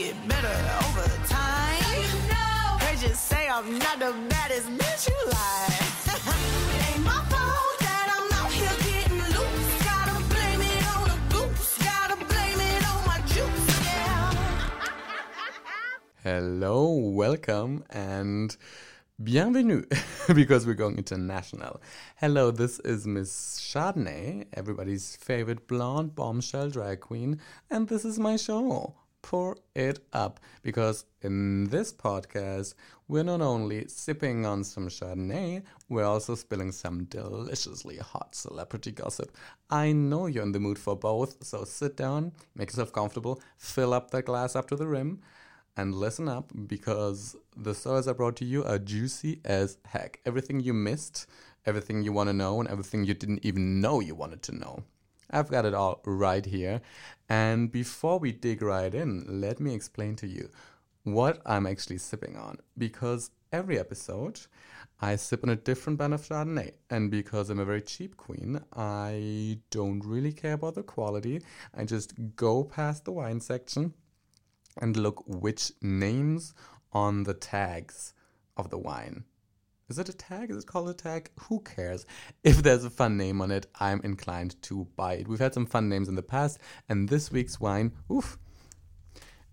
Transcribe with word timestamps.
get 0.00 0.28
better 0.28 0.58
over 0.80 1.08
time. 1.26 2.78
They 2.80 2.94
just 3.06 3.26
say 3.26 3.48
I'm 3.50 3.78
not 3.78 3.98
the 3.98 4.14
baddest 4.30 4.68
bitch 4.78 5.02
you 5.10 5.20
like. 5.36 5.82
it 6.74 6.82
ain't 6.88 7.04
my 7.04 7.20
fault 7.28 7.76
that 7.84 8.06
I'm 8.16 8.26
out 8.40 8.50
here 8.50 8.76
getting 8.88 9.18
loose. 9.36 9.70
Gotta 9.90 10.16
blame 10.32 10.62
it 10.74 10.84
on 10.96 11.04
the 11.12 11.20
goose. 11.34 11.76
Gotta 11.88 12.16
blame 12.32 12.60
it 12.72 12.82
on 12.92 13.00
my 13.10 13.18
juice. 13.32 13.68
Yeah. 13.84 14.34
Hello, 16.24 16.94
welcome, 16.94 17.84
and 17.90 18.56
bienvenue, 19.22 19.84
because 20.34 20.66
we're 20.66 20.82
going 20.84 20.96
international. 20.96 21.82
Hello, 22.16 22.50
this 22.50 22.78
is 22.78 23.06
Miss 23.06 23.60
Chardonnay, 23.60 24.46
everybody's 24.54 25.16
favorite 25.16 25.68
blonde 25.68 26.14
bombshell 26.14 26.70
drag 26.70 27.00
queen, 27.00 27.38
and 27.68 27.88
this 27.88 28.06
is 28.06 28.18
my 28.18 28.36
show. 28.36 28.94
Pour 29.22 29.56
it 29.74 30.00
up, 30.12 30.40
because 30.62 31.04
in 31.22 31.64
this 31.64 31.92
podcast, 31.92 32.74
we're 33.06 33.22
not 33.22 33.40
only 33.40 33.86
sipping 33.86 34.46
on 34.46 34.64
some 34.64 34.88
Chardonnay, 34.88 35.62
we're 35.88 36.04
also 36.04 36.34
spilling 36.34 36.72
some 36.72 37.04
deliciously 37.04 37.98
hot 37.98 38.34
celebrity 38.34 38.92
gossip. 38.92 39.36
I 39.68 39.92
know 39.92 40.26
you're 40.26 40.42
in 40.42 40.52
the 40.52 40.60
mood 40.60 40.78
for 40.78 40.96
both, 40.96 41.44
so 41.44 41.64
sit 41.64 41.96
down, 41.96 42.32
make 42.54 42.70
yourself 42.70 42.92
comfortable, 42.92 43.40
fill 43.56 43.92
up 43.92 44.10
that 44.10 44.24
glass 44.24 44.56
up 44.56 44.68
to 44.68 44.76
the 44.76 44.86
rim 44.86 45.20
and 45.76 45.94
listen 45.94 46.28
up 46.28 46.52
because 46.66 47.36
the 47.56 47.74
stories 47.74 48.08
I 48.08 48.12
brought 48.12 48.36
to 48.36 48.44
you 48.44 48.64
are 48.64 48.78
juicy 48.78 49.40
as 49.44 49.78
heck. 49.84 50.20
Everything 50.26 50.60
you 50.60 50.74
missed, 50.74 51.26
everything 51.66 52.02
you 52.02 52.12
want 52.12 52.28
to 52.28 52.32
know, 52.32 52.60
and 52.60 52.68
everything 52.68 53.04
you 53.04 53.14
didn't 53.14 53.44
even 53.44 53.80
know 53.80 54.00
you 54.00 54.14
wanted 54.14 54.42
to 54.44 54.52
know. 54.56 54.82
I've 55.30 55.50
got 55.50 55.64
it 55.64 55.74
all 55.74 56.00
right 56.04 56.44
here. 56.44 56.80
And 57.28 57.70
before 57.70 58.18
we 58.18 58.32
dig 58.32 58.62
right 58.62 58.92
in, 58.94 59.24
let 59.40 59.60
me 59.60 59.74
explain 59.74 60.16
to 60.16 60.26
you 60.26 60.50
what 61.04 61.40
I'm 61.46 61.66
actually 61.66 61.98
sipping 61.98 62.36
on. 62.36 62.58
Because 62.76 63.30
every 63.52 63.78
episode, 63.78 64.40
I 65.00 65.16
sip 65.16 65.44
on 65.44 65.50
a 65.50 65.56
different 65.56 65.98
brand 65.98 66.14
of 66.14 66.22
Chardonnay. 66.22 66.72
And 66.90 67.10
because 67.10 67.50
I'm 67.50 67.60
a 67.60 67.64
very 67.64 67.82
cheap 67.82 68.16
queen, 68.16 68.60
I 68.74 69.58
don't 69.70 70.04
really 70.04 70.32
care 70.32 70.54
about 70.54 70.74
the 70.74 70.82
quality. 70.82 71.42
I 71.74 71.84
just 71.84 72.14
go 72.36 72.64
past 72.64 73.04
the 73.04 73.12
wine 73.12 73.40
section 73.40 73.94
and 74.80 74.96
look 74.96 75.22
which 75.26 75.72
names 75.80 76.54
on 76.92 77.22
the 77.22 77.34
tags 77.34 78.14
of 78.56 78.70
the 78.70 78.78
wine. 78.78 79.24
Is 79.90 79.98
it 79.98 80.08
a 80.08 80.12
tag? 80.12 80.52
Is 80.52 80.58
it 80.58 80.66
called 80.68 80.88
a 80.88 80.94
tag? 80.94 81.30
Who 81.48 81.58
cares? 81.58 82.06
If 82.44 82.62
there's 82.62 82.84
a 82.84 82.90
fun 82.90 83.16
name 83.16 83.40
on 83.40 83.50
it, 83.50 83.66
I'm 83.80 84.00
inclined 84.02 84.54
to 84.62 84.86
buy 84.94 85.14
it. 85.14 85.26
We've 85.26 85.40
had 85.40 85.52
some 85.52 85.66
fun 85.66 85.88
names 85.88 86.08
in 86.08 86.14
the 86.14 86.22
past, 86.22 86.60
and 86.88 87.08
this 87.08 87.32
week's 87.32 87.58
wine, 87.58 87.90
oof, 88.08 88.38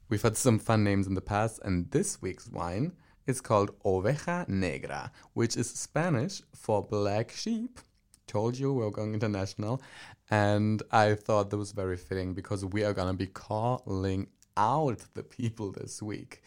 we've 0.09 0.21
had 0.21 0.37
some 0.37 0.59
fun 0.59 0.83
names 0.83 1.07
in 1.07 1.15
the 1.15 1.21
past, 1.21 1.59
and 1.63 1.89
this 1.89 2.21
week's 2.21 2.47
wine 2.49 2.93
is 3.25 3.41
called 3.41 3.71
Oveja 3.79 4.47
Negra, 4.47 5.11
which 5.33 5.57
is 5.57 5.71
Spanish 5.71 6.43
for 6.53 6.83
black 6.83 7.31
sheep. 7.31 7.79
Told 8.27 8.59
you 8.59 8.71
we 8.71 8.83
we're 8.83 8.91
going 8.91 9.15
international, 9.15 9.81
and 10.29 10.83
I 10.91 11.15
thought 11.15 11.49
that 11.49 11.57
was 11.57 11.71
very 11.71 11.97
fitting 11.97 12.35
because 12.35 12.63
we 12.63 12.83
are 12.83 12.93
gonna 12.93 13.15
be 13.15 13.25
calling 13.25 14.27
out 14.57 15.05
the 15.13 15.23
people 15.23 15.71
this 15.71 16.01
week. 16.01 16.41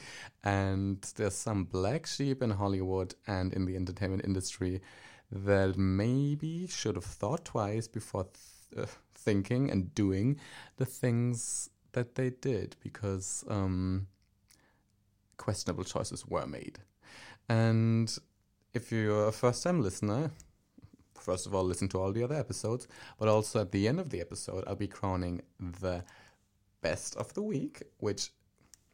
And 0.45 1.01
there's 1.17 1.35
some 1.35 1.65
black 1.65 2.07
sheep 2.07 2.43
in 2.43 2.51
Hollywood 2.51 3.15
and 3.27 3.55
in 3.55 3.65
the 3.65 3.77
entertainment 3.77 4.25
industry 4.25 4.83
that 5.33 5.79
maybe 5.79 6.67
should 6.67 6.97
have 6.97 7.05
thought 7.05 7.45
twice 7.45 7.87
before 7.87 8.25
th- 8.25 8.85
uh, 8.85 8.91
thinking 9.15 9.71
and 9.71 9.95
doing 9.95 10.39
the 10.77 10.85
things 10.85 11.71
that 11.93 12.15
they 12.15 12.31
did 12.31 12.77
because 12.83 13.45
um, 13.49 14.07
questionable 15.37 15.85
choices 15.85 16.27
were 16.27 16.47
made. 16.47 16.79
And 17.49 18.17
if 18.75 18.93
you're 18.93 19.29
a 19.29 19.33
first 19.33 19.63
time 19.63 19.83
listener, 19.83 20.31
first 21.15 21.47
of 21.47 21.55
all, 21.55 21.65
listen 21.65 21.89
to 21.89 22.01
all 22.01 22.13
the 22.13 22.23
other 22.23 22.37
episodes, 22.37 22.89
but 23.19 23.29
also 23.29 23.61
at 23.61 23.73
the 23.73 23.87
end 23.89 24.01
of 24.01 24.11
the 24.11 24.21
episode, 24.21 24.65
I'll 24.67 24.77
be 24.77 24.89
crowning 24.89 25.43
the 25.59 26.05
best 26.83 27.17
of 27.17 27.33
the 27.35 27.43
week, 27.43 27.83
which 27.99 28.31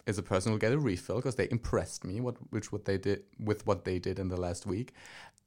is 0.07 0.19
a 0.19 0.23
person 0.23 0.53
who'll 0.53 0.59
get 0.59 0.73
a 0.73 0.79
refill 0.79 1.17
because 1.17 1.35
they 1.35 1.49
impressed 1.51 2.05
me 2.05 2.21
what 2.21 2.37
which 2.51 2.71
what 2.73 2.85
they 2.85 2.99
did 2.99 3.25
with 3.39 3.67
what 3.67 3.85
they 3.85 3.99
did 3.99 4.19
in 4.19 4.29
the 4.29 4.37
last 4.37 4.67
week, 4.67 4.93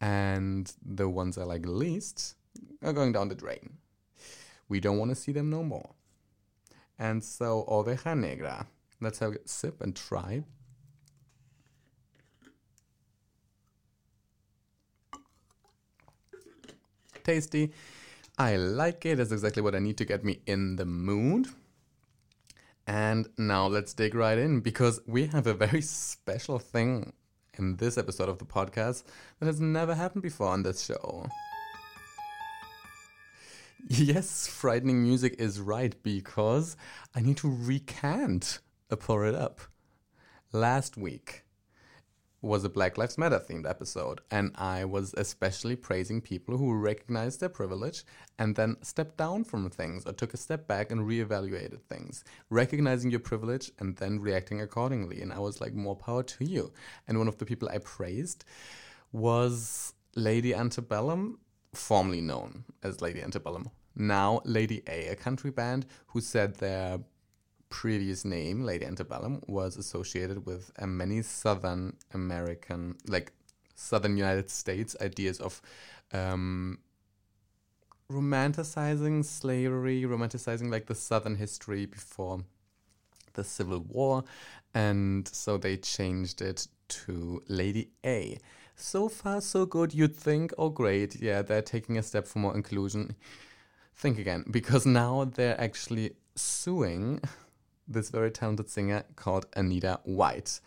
and 0.01 0.73
the 0.85 1.07
ones 1.07 1.37
I 1.37 1.43
like 1.43 1.65
least 1.65 2.35
are 2.83 2.93
going 2.93 3.11
down 3.11 3.29
the 3.29 3.35
drain. 3.35 3.77
We 4.67 4.79
don't 4.79 4.97
want 4.97 5.11
to 5.11 5.15
see 5.15 5.31
them 5.31 5.49
no 5.49 5.63
more. 5.63 5.91
And 6.97 7.23
so 7.23 7.65
oveja 7.67 8.17
negra. 8.17 8.67
Let's 9.01 9.19
have 9.19 9.33
a 9.33 9.37
sip 9.45 9.81
and 9.81 9.95
try. 9.95 10.43
Tasty. 17.23 17.71
I 18.37 18.55
like 18.57 19.05
it. 19.05 19.17
That's 19.17 19.31
exactly 19.31 19.61
what 19.61 19.75
I 19.75 19.79
need 19.79 19.97
to 19.97 20.05
get 20.05 20.23
me 20.23 20.41
in 20.45 20.75
the 20.75 20.85
mood. 20.85 21.47
And 22.89 23.29
now 23.37 23.67
let's 23.67 23.93
dig 23.93 24.15
right 24.15 24.39
in 24.39 24.61
because 24.61 24.99
we 25.05 25.27
have 25.27 25.45
a 25.45 25.53
very 25.53 25.79
special 25.83 26.57
thing 26.57 27.13
in 27.53 27.75
this 27.75 27.99
episode 27.99 28.29
of 28.29 28.39
the 28.39 28.45
podcast 28.45 29.03
that 29.39 29.45
has 29.45 29.61
never 29.61 29.93
happened 29.93 30.23
before 30.23 30.47
on 30.47 30.63
this 30.63 30.83
show. 30.85 31.27
Yes, 33.87 34.47
frightening 34.47 35.03
music 35.03 35.35
is 35.37 35.61
right 35.61 36.01
because 36.01 36.75
I 37.13 37.21
need 37.21 37.37
to 37.37 37.47
recant 37.47 38.57
a 38.89 38.97
Pour 38.97 39.23
It 39.23 39.35
Up. 39.35 39.61
Last 40.51 40.97
week 40.97 41.43
was 42.41 42.63
a 42.63 42.69
Black 42.69 42.97
Lives 42.97 43.17
Matter 43.17 43.39
themed 43.39 43.69
episode, 43.69 44.21
and 44.31 44.51
I 44.55 44.85
was 44.85 45.13
especially 45.15 45.75
praising 45.75 46.21
people 46.21 46.57
who 46.57 46.73
recognized 46.73 47.39
their 47.39 47.49
privilege 47.49 48.03
and 48.37 48.55
then 48.55 48.77
stepped 48.81 49.17
down 49.17 49.43
from 49.43 49.69
things 49.69 50.05
or 50.05 50.13
took 50.13 50.33
a 50.33 50.37
step 50.37 50.67
back 50.67 50.91
and 50.91 51.01
reevaluated 51.01 51.81
things, 51.81 52.23
recognizing 52.49 53.11
your 53.11 53.19
privilege 53.19 53.71
and 53.79 53.97
then 53.97 54.19
reacting 54.19 54.61
accordingly. 54.61 55.21
And 55.21 55.33
I 55.33 55.39
was 55.39 55.59
like, 55.59 55.73
more 55.73 55.95
power 55.95 56.23
to 56.23 56.45
you. 56.45 56.71
And 57.07 57.17
one 57.17 57.27
of 57.27 57.37
the 57.37 57.45
people 57.45 57.67
I 57.69 57.79
praised 57.79 58.45
was 59.11 59.93
Lady 60.15 60.55
Antebellum, 60.55 61.39
formerly 61.73 62.21
known 62.21 62.63
as 62.83 63.01
Lady 63.01 63.21
Antebellum, 63.21 63.69
now 63.95 64.41
Lady 64.45 64.81
A, 64.87 65.07
a 65.09 65.15
country 65.15 65.51
band 65.51 65.85
who 66.07 66.21
said 66.21 66.55
their 66.55 66.99
previous 67.69 68.25
name, 68.25 68.63
Lady 68.63 68.85
Antebellum, 68.85 69.41
was 69.47 69.77
associated 69.77 70.45
with 70.45 70.71
uh, 70.79 70.87
many 70.87 71.21
Southern 71.21 71.95
American, 72.13 72.95
like 73.07 73.31
Southern 73.75 74.17
United 74.17 74.49
States, 74.49 74.95
ideas 75.01 75.39
of 75.39 75.61
um, 76.11 76.79
romanticizing 78.11 79.23
slavery, 79.23 80.03
romanticizing 80.03 80.71
like 80.71 80.87
the 80.87 80.95
Southern 80.95 81.35
history 81.35 81.85
before 81.85 82.43
the 83.33 83.43
Civil 83.43 83.79
War, 83.79 84.23
and 84.73 85.27
so 85.27 85.57
they 85.57 85.77
changed 85.77 86.41
it 86.41 86.67
to 86.87 87.41
Lady 87.47 87.89
A. 88.05 88.39
So 88.75 89.09
far, 89.09 89.41
so 89.41 89.65
good. 89.65 89.93
You'd 89.93 90.15
think, 90.15 90.53
oh, 90.57 90.69
great, 90.69 91.15
yeah, 91.21 91.41
they're 91.41 91.61
taking 91.61 91.97
a 91.97 92.03
step 92.03 92.25
for 92.25 92.39
more 92.39 92.55
inclusion. 92.55 93.15
Think 93.95 94.17
again, 94.17 94.45
because 94.49 94.85
now 94.85 95.25
they're 95.25 95.59
actually 95.59 96.15
suing 96.35 97.21
this 97.89 98.09
very 98.09 98.31
talented 98.31 98.69
singer 98.69 99.03
called 99.15 99.47
Anita 99.55 99.99
White, 100.03 100.61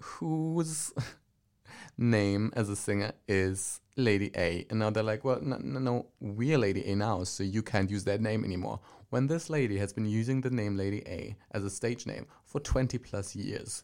whose 0.00 0.92
name 1.98 2.52
as 2.54 2.68
a 2.68 2.76
singer 2.76 3.12
is 3.26 3.80
Lady 3.96 4.30
A. 4.36 4.64
And 4.70 4.78
now 4.78 4.90
they're 4.90 5.02
like, 5.02 5.24
well, 5.24 5.40
no, 5.42 5.58
no, 5.58 5.80
no, 5.80 6.06
we're 6.20 6.58
Lady 6.58 6.88
A 6.88 6.94
now, 6.94 7.24
so 7.24 7.42
you 7.42 7.62
can't 7.62 7.90
use 7.90 8.04
that 8.04 8.20
name 8.20 8.44
anymore. 8.44 8.80
When 9.10 9.26
this 9.26 9.50
lady 9.50 9.78
has 9.78 9.92
been 9.92 10.06
using 10.06 10.40
the 10.40 10.50
name 10.50 10.76
Lady 10.76 11.02
A 11.06 11.36
as 11.52 11.64
a 11.64 11.70
stage 11.70 12.06
name 12.06 12.26
for 12.44 12.60
20 12.60 12.98
plus 12.98 13.34
years. 13.34 13.82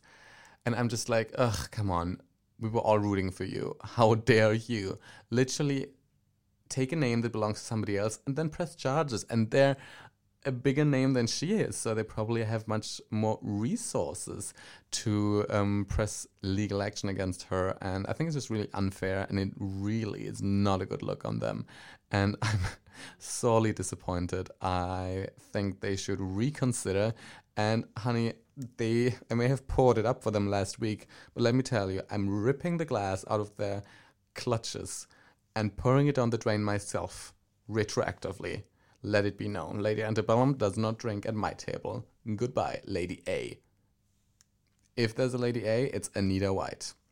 And 0.67 0.75
I'm 0.75 0.89
just 0.89 1.09
like, 1.09 1.33
ugh, 1.37 1.71
come 1.71 1.91
on. 1.91 2.21
We 2.61 2.69
were 2.69 2.81
all 2.81 2.99
rooting 2.99 3.31
for 3.31 3.45
you. 3.45 3.77
How 3.83 4.15
dare 4.15 4.55
you? 4.55 4.99
Literally 5.31 5.89
take 6.69 6.93
a 6.93 6.97
name 6.97 7.21
that 7.23 7.33
belongs 7.33 7.59
to 7.59 7.65
somebody 7.65 7.99
else 7.99 8.19
and 8.27 8.37
then 8.37 8.49
press 8.49 8.75
charges. 8.75 9.25
And 9.31 9.51
they're 9.51 9.77
a 10.45 10.53
bigger 10.53 10.85
name 10.85 11.13
than 11.15 11.27
she 11.27 11.53
is, 11.53 11.77
so 11.77 11.95
they 11.95 12.03
probably 12.03 12.45
have 12.45 12.69
much 12.69 13.01
more 13.11 13.39
resources 13.43 14.53
to 14.91 15.47
um, 15.51 15.87
press 15.89 16.27
legal 16.43 16.83
action 16.83 17.09
against 17.09 17.45
her. 17.45 17.77
And 17.81 18.07
I 18.07 18.13
think 18.13 18.29
it's 18.29 18.37
just 18.37 18.51
really 18.51 18.69
unfair, 18.75 19.27
and 19.29 19.39
it 19.39 19.51
really 19.57 20.27
is 20.27 20.43
not 20.43 20.83
a 20.83 20.87
good 20.87 21.03
look 21.03 21.25
on 21.25 21.39
them. 21.39 21.67
And 22.11 22.37
I'm 22.43 22.61
sorely 23.19 23.73
disappointed. 23.73 24.51
I 24.61 25.29
think 25.39 25.81
they 25.81 25.97
should 25.97 26.21
reconsider. 26.21 27.15
And 27.57 27.85
honey, 27.97 28.35
they 28.77 29.15
I 29.31 29.35
may 29.35 29.49
have 29.49 29.67
poured 29.67 29.99
it 29.99 30.07
up 30.07 30.23
for 30.23 30.31
them 30.31 30.49
last 30.51 30.81
week, 30.81 31.07
but 31.35 31.43
let 31.43 31.55
me 31.55 31.63
tell 31.63 31.91
you, 31.91 32.03
I'm 32.11 32.29
ripping 32.29 32.77
the 32.77 32.85
glass 32.85 33.25
out 33.29 33.41
of 33.41 33.57
their 33.57 33.83
clutches 34.35 35.07
and 35.57 35.77
pouring 35.77 36.09
it 36.09 36.19
on 36.19 36.31
the 36.31 36.39
drain 36.39 36.63
myself 36.63 37.33
retroactively. 37.71 38.65
Let 39.07 39.27
it 39.27 39.37
be 39.37 39.49
known, 39.49 39.81
Lady 39.81 40.03
Antebellum 40.03 40.55
does 40.55 40.79
not 40.79 40.97
drink 40.97 41.27
at 41.27 41.35
my 41.35 41.53
table. 41.53 42.07
Goodbye, 42.37 42.81
Lady 42.87 43.23
A. 43.29 43.59
If 44.97 45.15
there's 45.15 45.35
a 45.35 45.39
Lady 45.39 45.67
A, 45.67 45.85
it's 45.85 46.11
Anita 46.15 46.53
White. 46.53 46.95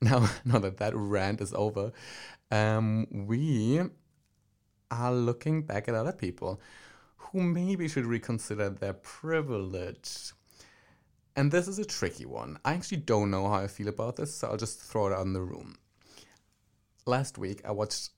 Now, 0.00 0.28
now 0.44 0.58
that 0.58 0.76
that 0.78 0.94
rant 0.94 1.40
is 1.40 1.54
over, 1.54 1.92
um, 2.50 3.06
we 3.10 3.80
are 4.90 5.12
looking 5.12 5.62
back 5.62 5.88
at 5.88 5.94
other 5.94 6.12
people 6.12 6.60
who 7.16 7.42
maybe 7.42 7.88
should 7.88 8.04
reconsider 8.04 8.68
their 8.68 8.92
privilege. 8.92 10.32
And 11.34 11.50
this 11.50 11.66
is 11.66 11.78
a 11.78 11.84
tricky 11.84 12.26
one. 12.26 12.58
I 12.62 12.74
actually 12.74 12.98
don't 12.98 13.30
know 13.30 13.48
how 13.48 13.56
I 13.56 13.68
feel 13.68 13.88
about 13.88 14.16
this, 14.16 14.34
so 14.34 14.48
I'll 14.48 14.58
just 14.58 14.80
throw 14.80 15.06
it 15.06 15.14
out 15.14 15.24
in 15.24 15.32
the 15.32 15.40
room. 15.40 15.76
Last 17.06 17.38
week, 17.38 17.62
I 17.64 17.72
watched 17.72 18.10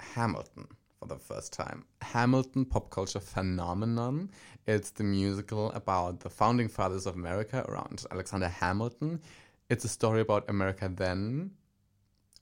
Hamilton 0.00 0.68
for 1.02 1.08
the 1.08 1.18
first 1.18 1.52
time. 1.52 1.84
Hamilton 2.00 2.64
pop 2.64 2.90
culture 2.90 3.18
phenomenon. 3.18 4.30
It's 4.66 4.90
the 4.90 5.02
musical 5.02 5.72
about 5.72 6.20
the 6.20 6.30
founding 6.30 6.68
fathers 6.68 7.06
of 7.06 7.16
America 7.16 7.64
around 7.68 8.04
Alexander 8.12 8.48
Hamilton. 8.48 9.20
It's 9.68 9.84
a 9.84 9.88
story 9.88 10.20
about 10.20 10.48
America 10.48 10.88
then, 10.94 11.50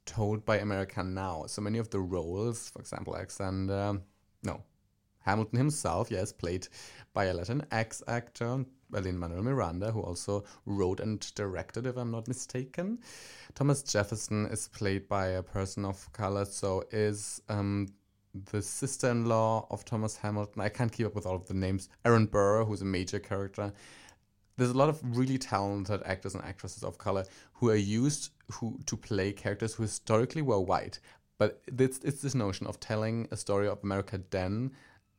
told 0.04 0.44
by 0.44 0.58
America 0.58 1.02
now. 1.02 1.44
So 1.46 1.62
many 1.62 1.78
of 1.78 1.88
the 1.88 2.00
roles, 2.00 2.68
for 2.68 2.80
example, 2.80 3.16
Alexander, 3.16 3.98
no, 4.42 4.62
Hamilton 5.20 5.58
himself, 5.58 6.10
yes, 6.10 6.30
played 6.32 6.68
by 7.14 7.26
a 7.26 7.34
Latin 7.34 7.64
X 7.70 8.02
actor, 8.08 8.64
Lin 8.90 9.18
Manuel 9.18 9.42
Miranda, 9.42 9.90
who 9.90 10.00
also 10.00 10.44
wrote 10.66 11.00
and 11.00 11.20
directed, 11.34 11.86
if 11.86 11.96
I'm 11.96 12.10
not 12.10 12.28
mistaken. 12.28 12.98
Thomas 13.54 13.82
Jefferson 13.82 14.46
is 14.46 14.68
played 14.68 15.08
by 15.08 15.28
a 15.28 15.42
person 15.42 15.84
of 15.84 16.12
color, 16.12 16.44
so 16.44 16.84
is 16.90 17.40
um, 17.48 17.88
the 18.34 18.62
sister 18.62 19.10
in 19.10 19.26
law 19.26 19.66
of 19.70 19.84
Thomas 19.84 20.16
Hamilton. 20.16 20.62
I 20.62 20.68
can't 20.68 20.92
keep 20.92 21.06
up 21.06 21.14
with 21.14 21.26
all 21.26 21.34
of 21.34 21.46
the 21.46 21.54
names. 21.54 21.88
Aaron 22.04 22.26
Burr, 22.26 22.64
who's 22.64 22.82
a 22.82 22.86
major 22.86 23.18
character. 23.18 23.72
There's 24.56 24.70
a 24.70 24.76
lot 24.76 24.88
of 24.88 25.00
really 25.16 25.38
talented 25.38 26.02
actors 26.04 26.34
and 26.34 26.44
actresses 26.44 26.84
of 26.84 26.98
color 26.98 27.24
who 27.54 27.70
are 27.70 27.76
used 27.76 28.30
who 28.52 28.78
to 28.86 28.96
play 28.96 29.32
characters 29.32 29.74
who 29.74 29.82
historically 29.82 30.42
were 30.42 30.60
white. 30.60 31.00
But 31.38 31.62
it's, 31.66 31.98
it's 32.00 32.20
this 32.20 32.34
notion 32.34 32.66
of 32.66 32.78
telling 32.78 33.26
a 33.30 33.36
story 33.36 33.66
of 33.66 33.78
America 33.82 34.20
then 34.30 34.72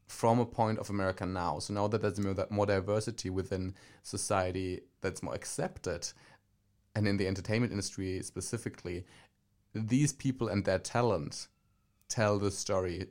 from 0.08 0.40
a 0.40 0.46
point 0.46 0.78
of 0.78 0.90
America 0.90 1.26
now. 1.26 1.60
So 1.60 1.74
now 1.74 1.88
that 1.88 2.02
there's 2.02 2.20
more 2.50 2.66
diversity 2.66 3.30
within 3.30 3.74
society 4.04 4.82
that's 5.02 5.24
more 5.24 5.34
accepted, 5.34 6.08
and 6.96 7.08
in 7.08 7.18
the 7.18 7.28
entertainment 7.28 7.72
industry 7.72 8.22
specifically, 8.22 9.06
these 9.74 10.14
people 10.14 10.50
and 10.50 10.66
their 10.66 10.80
talent 10.80 11.48
tell 12.12 12.40
the 12.40 12.52
story 12.52 13.08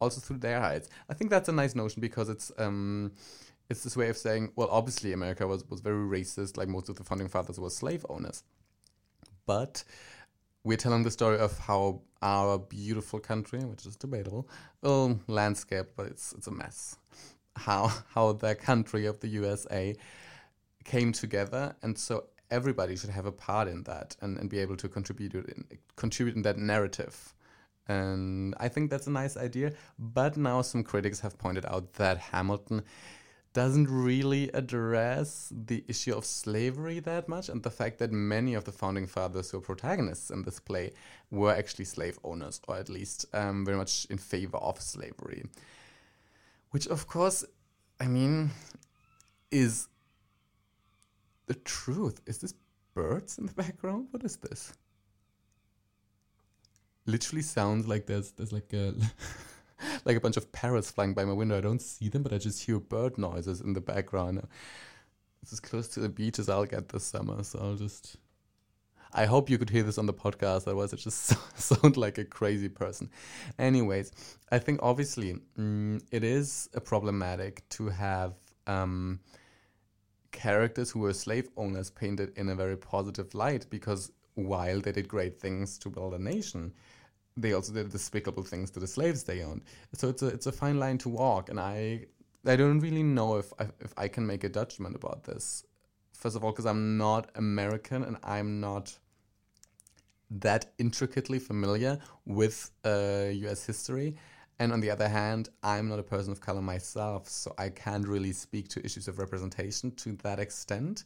also 0.00 0.20
through 0.20 0.38
their 0.38 0.60
eyes. 0.60 0.88
I 1.08 1.14
think 1.14 1.30
that's 1.30 1.48
a 1.48 1.52
nice 1.52 1.74
notion 1.74 2.00
because 2.00 2.28
it's 2.28 2.50
um, 2.58 3.12
it's 3.68 3.84
this 3.84 3.96
way 3.96 4.08
of 4.08 4.16
saying, 4.16 4.52
well, 4.56 4.68
obviously 4.70 5.12
America 5.12 5.46
was 5.46 5.64
was 5.68 5.80
very 5.80 6.04
racist, 6.06 6.56
like 6.56 6.68
most 6.68 6.88
of 6.88 6.96
the 6.96 7.04
founding 7.04 7.28
fathers 7.28 7.60
were 7.60 7.70
slave 7.70 8.04
owners, 8.08 8.42
but 9.46 9.84
we're 10.64 10.76
telling 10.76 11.02
the 11.02 11.10
story 11.10 11.38
of 11.38 11.58
how 11.58 12.02
our 12.22 12.58
beautiful 12.58 13.18
country, 13.18 13.60
which 13.60 13.86
is 13.86 13.96
debatable, 13.96 14.48
oh, 14.82 15.18
landscape, 15.26 15.86
but 15.96 16.06
it's 16.06 16.32
it's 16.32 16.46
a 16.46 16.50
mess. 16.50 16.96
How 17.56 17.92
how 18.14 18.32
the 18.32 18.54
country 18.54 19.06
of 19.06 19.20
the 19.20 19.28
USA 19.28 19.94
came 20.84 21.12
together, 21.12 21.76
and 21.82 21.96
so 21.96 22.24
everybody 22.50 22.96
should 22.96 23.10
have 23.10 23.26
a 23.26 23.32
part 23.32 23.68
in 23.68 23.84
that 23.84 24.16
and, 24.20 24.36
and 24.38 24.50
be 24.50 24.58
able 24.58 24.76
to 24.76 24.88
contribute 24.88 25.34
in, 25.34 25.64
contribute 25.96 26.36
in 26.36 26.42
that 26.42 26.58
narrative. 26.58 27.34
And 27.90 28.54
I 28.60 28.68
think 28.68 28.88
that's 28.88 29.08
a 29.08 29.10
nice 29.10 29.36
idea. 29.36 29.72
But 29.98 30.36
now 30.36 30.62
some 30.62 30.84
critics 30.84 31.18
have 31.20 31.36
pointed 31.38 31.66
out 31.66 31.94
that 31.94 32.18
Hamilton 32.18 32.84
doesn't 33.52 33.88
really 33.90 34.48
address 34.52 35.52
the 35.66 35.82
issue 35.88 36.14
of 36.14 36.24
slavery 36.24 37.00
that 37.00 37.28
much 37.28 37.48
and 37.48 37.64
the 37.64 37.70
fact 37.70 37.98
that 37.98 38.12
many 38.12 38.54
of 38.54 38.62
the 38.62 38.70
founding 38.70 39.08
fathers 39.08 39.50
who 39.50 39.58
are 39.58 39.60
protagonists 39.60 40.30
in 40.30 40.42
this 40.42 40.60
play 40.60 40.92
were 41.32 41.52
actually 41.52 41.84
slave 41.84 42.16
owners 42.22 42.60
or 42.68 42.76
at 42.76 42.88
least 42.88 43.26
um, 43.32 43.64
very 43.64 43.76
much 43.76 44.06
in 44.08 44.18
favor 44.18 44.58
of 44.58 44.80
slavery. 44.80 45.42
Which, 46.70 46.86
of 46.86 47.08
course, 47.08 47.44
I 47.98 48.06
mean, 48.06 48.50
is 49.50 49.88
the 51.46 51.54
truth. 51.54 52.20
Is 52.24 52.38
this 52.38 52.54
birds 52.94 53.36
in 53.36 53.46
the 53.46 53.52
background? 53.52 54.06
What 54.12 54.22
is 54.22 54.36
this? 54.36 54.72
Literally 57.06 57.42
sounds 57.42 57.88
like 57.88 58.06
there's 58.06 58.32
there's 58.32 58.52
like 58.52 58.72
a 58.72 58.94
like 60.04 60.16
a 60.16 60.20
bunch 60.20 60.36
of 60.36 60.52
parrots 60.52 60.90
flying 60.90 61.14
by 61.14 61.24
my 61.24 61.32
window. 61.32 61.58
I 61.58 61.60
don't 61.60 61.82
see 61.82 62.08
them, 62.08 62.22
but 62.22 62.32
I 62.32 62.38
just 62.38 62.64
hear 62.64 62.78
bird 62.78 63.18
noises 63.18 63.60
in 63.60 63.72
the 63.72 63.80
background. 63.80 64.46
It's 65.42 65.52
as 65.52 65.60
close 65.60 65.88
to 65.88 66.00
the 66.00 66.08
beach 66.08 66.38
as 66.38 66.48
I'll 66.48 66.66
get 66.66 66.88
this 66.88 67.04
summer, 67.04 67.42
so 67.42 67.58
I'll 67.60 67.76
just. 67.76 68.16
I 69.12 69.26
hope 69.26 69.50
you 69.50 69.58
could 69.58 69.70
hear 69.70 69.82
this 69.82 69.98
on 69.98 70.06
the 70.06 70.14
podcast, 70.14 70.68
otherwise, 70.68 70.92
I 70.92 70.96
just 70.96 71.34
sound 71.58 71.96
like 71.96 72.18
a 72.18 72.24
crazy 72.24 72.68
person. 72.68 73.10
Anyways, 73.58 74.12
I 74.52 74.60
think 74.60 74.78
obviously 74.82 75.36
mm, 75.58 76.00
it 76.12 76.22
is 76.22 76.68
a 76.74 76.80
problematic 76.80 77.68
to 77.70 77.88
have 77.88 78.34
um, 78.68 79.18
characters 80.30 80.90
who 80.90 81.00
were 81.00 81.12
slave 81.12 81.48
owners 81.56 81.90
painted 81.90 82.32
in 82.36 82.50
a 82.50 82.54
very 82.54 82.76
positive 82.76 83.34
light 83.34 83.66
because 83.68 84.12
while 84.34 84.80
they 84.80 84.92
did 84.92 85.08
great 85.08 85.40
things 85.40 85.78
to 85.78 85.90
build 85.90 86.14
a 86.14 86.18
nation, 86.18 86.72
they 87.36 87.52
also 87.52 87.72
did 87.72 87.90
despicable 87.90 88.42
things 88.42 88.70
to 88.70 88.80
the 88.80 88.86
slaves 88.86 89.24
they 89.24 89.42
owned. 89.42 89.62
So 89.94 90.08
it's 90.08 90.22
a 90.22 90.26
it's 90.28 90.46
a 90.46 90.52
fine 90.52 90.78
line 90.78 90.98
to 90.98 91.08
walk, 91.08 91.48
and 91.48 91.58
I 91.58 92.06
I 92.46 92.56
don't 92.56 92.80
really 92.80 93.02
know 93.02 93.36
if 93.36 93.52
I, 93.58 93.64
if 93.80 93.92
I 93.96 94.08
can 94.08 94.26
make 94.26 94.44
a 94.44 94.48
judgment 94.48 94.96
about 94.96 95.24
this. 95.24 95.64
First 96.12 96.36
of 96.36 96.44
all, 96.44 96.52
because 96.52 96.66
I'm 96.66 96.98
not 96.98 97.30
American 97.34 98.02
and 98.02 98.16
I'm 98.22 98.60
not 98.60 98.98
that 100.30 100.72
intricately 100.78 101.38
familiar 101.38 101.98
with 102.24 102.70
uh, 102.84 103.26
U.S. 103.32 103.66
history. 103.66 104.16
And 104.58 104.72
on 104.72 104.80
the 104.80 104.90
other 104.90 105.08
hand, 105.08 105.48
I'm 105.62 105.88
not 105.88 105.98
a 105.98 106.02
person 106.02 106.32
of 106.32 106.40
color 106.40 106.60
myself, 106.60 107.28
so 107.28 107.54
I 107.56 107.70
can't 107.70 108.06
really 108.06 108.32
speak 108.32 108.68
to 108.68 108.84
issues 108.84 109.08
of 109.08 109.18
representation 109.18 109.90
to 109.92 110.12
that 110.22 110.38
extent 110.38 111.04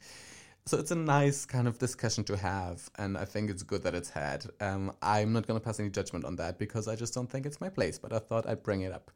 so 0.67 0.79
it's 0.79 0.91
a 0.91 0.97
nice 0.97 1.45
kind 1.45 1.69
of 1.69 1.79
discussion 1.79 2.25
to 2.25 2.37
have, 2.39 2.89
and 2.97 3.19
I 3.19 3.27
think 3.27 3.51
it's 3.51 3.63
good 3.63 3.83
that 3.83 3.95
it's 3.95 4.09
had. 4.09 4.47
Um, 4.61 4.93
I'm 5.03 5.33
not 5.33 5.47
going 5.47 5.61
to 5.61 5.65
pass 5.65 5.79
any 5.79 5.91
judgment 5.91 6.25
on 6.25 6.37
that 6.37 6.59
because 6.59 6.89
I 6.89 6.97
just 6.97 7.13
don't 7.13 7.29
think 7.29 7.45
it's 7.45 7.61
my 7.61 7.69
place, 7.69 7.99
but 7.99 8.15
I 8.15 8.19
thought 8.19 8.49
I'd 8.49 8.63
bring 8.63 8.81
it 8.81 8.93
up. 8.93 9.11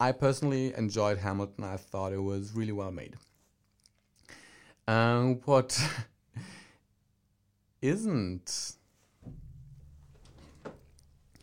I 0.00 0.12
personally 0.12 0.74
enjoyed 0.74 1.18
Hamilton. 1.18 1.64
I 1.64 1.76
thought 1.76 2.12
it 2.12 2.22
was 2.22 2.52
really 2.54 2.72
well 2.72 2.90
made. 2.90 3.16
Um, 4.88 5.40
what 5.44 5.78
isn't 7.82 8.76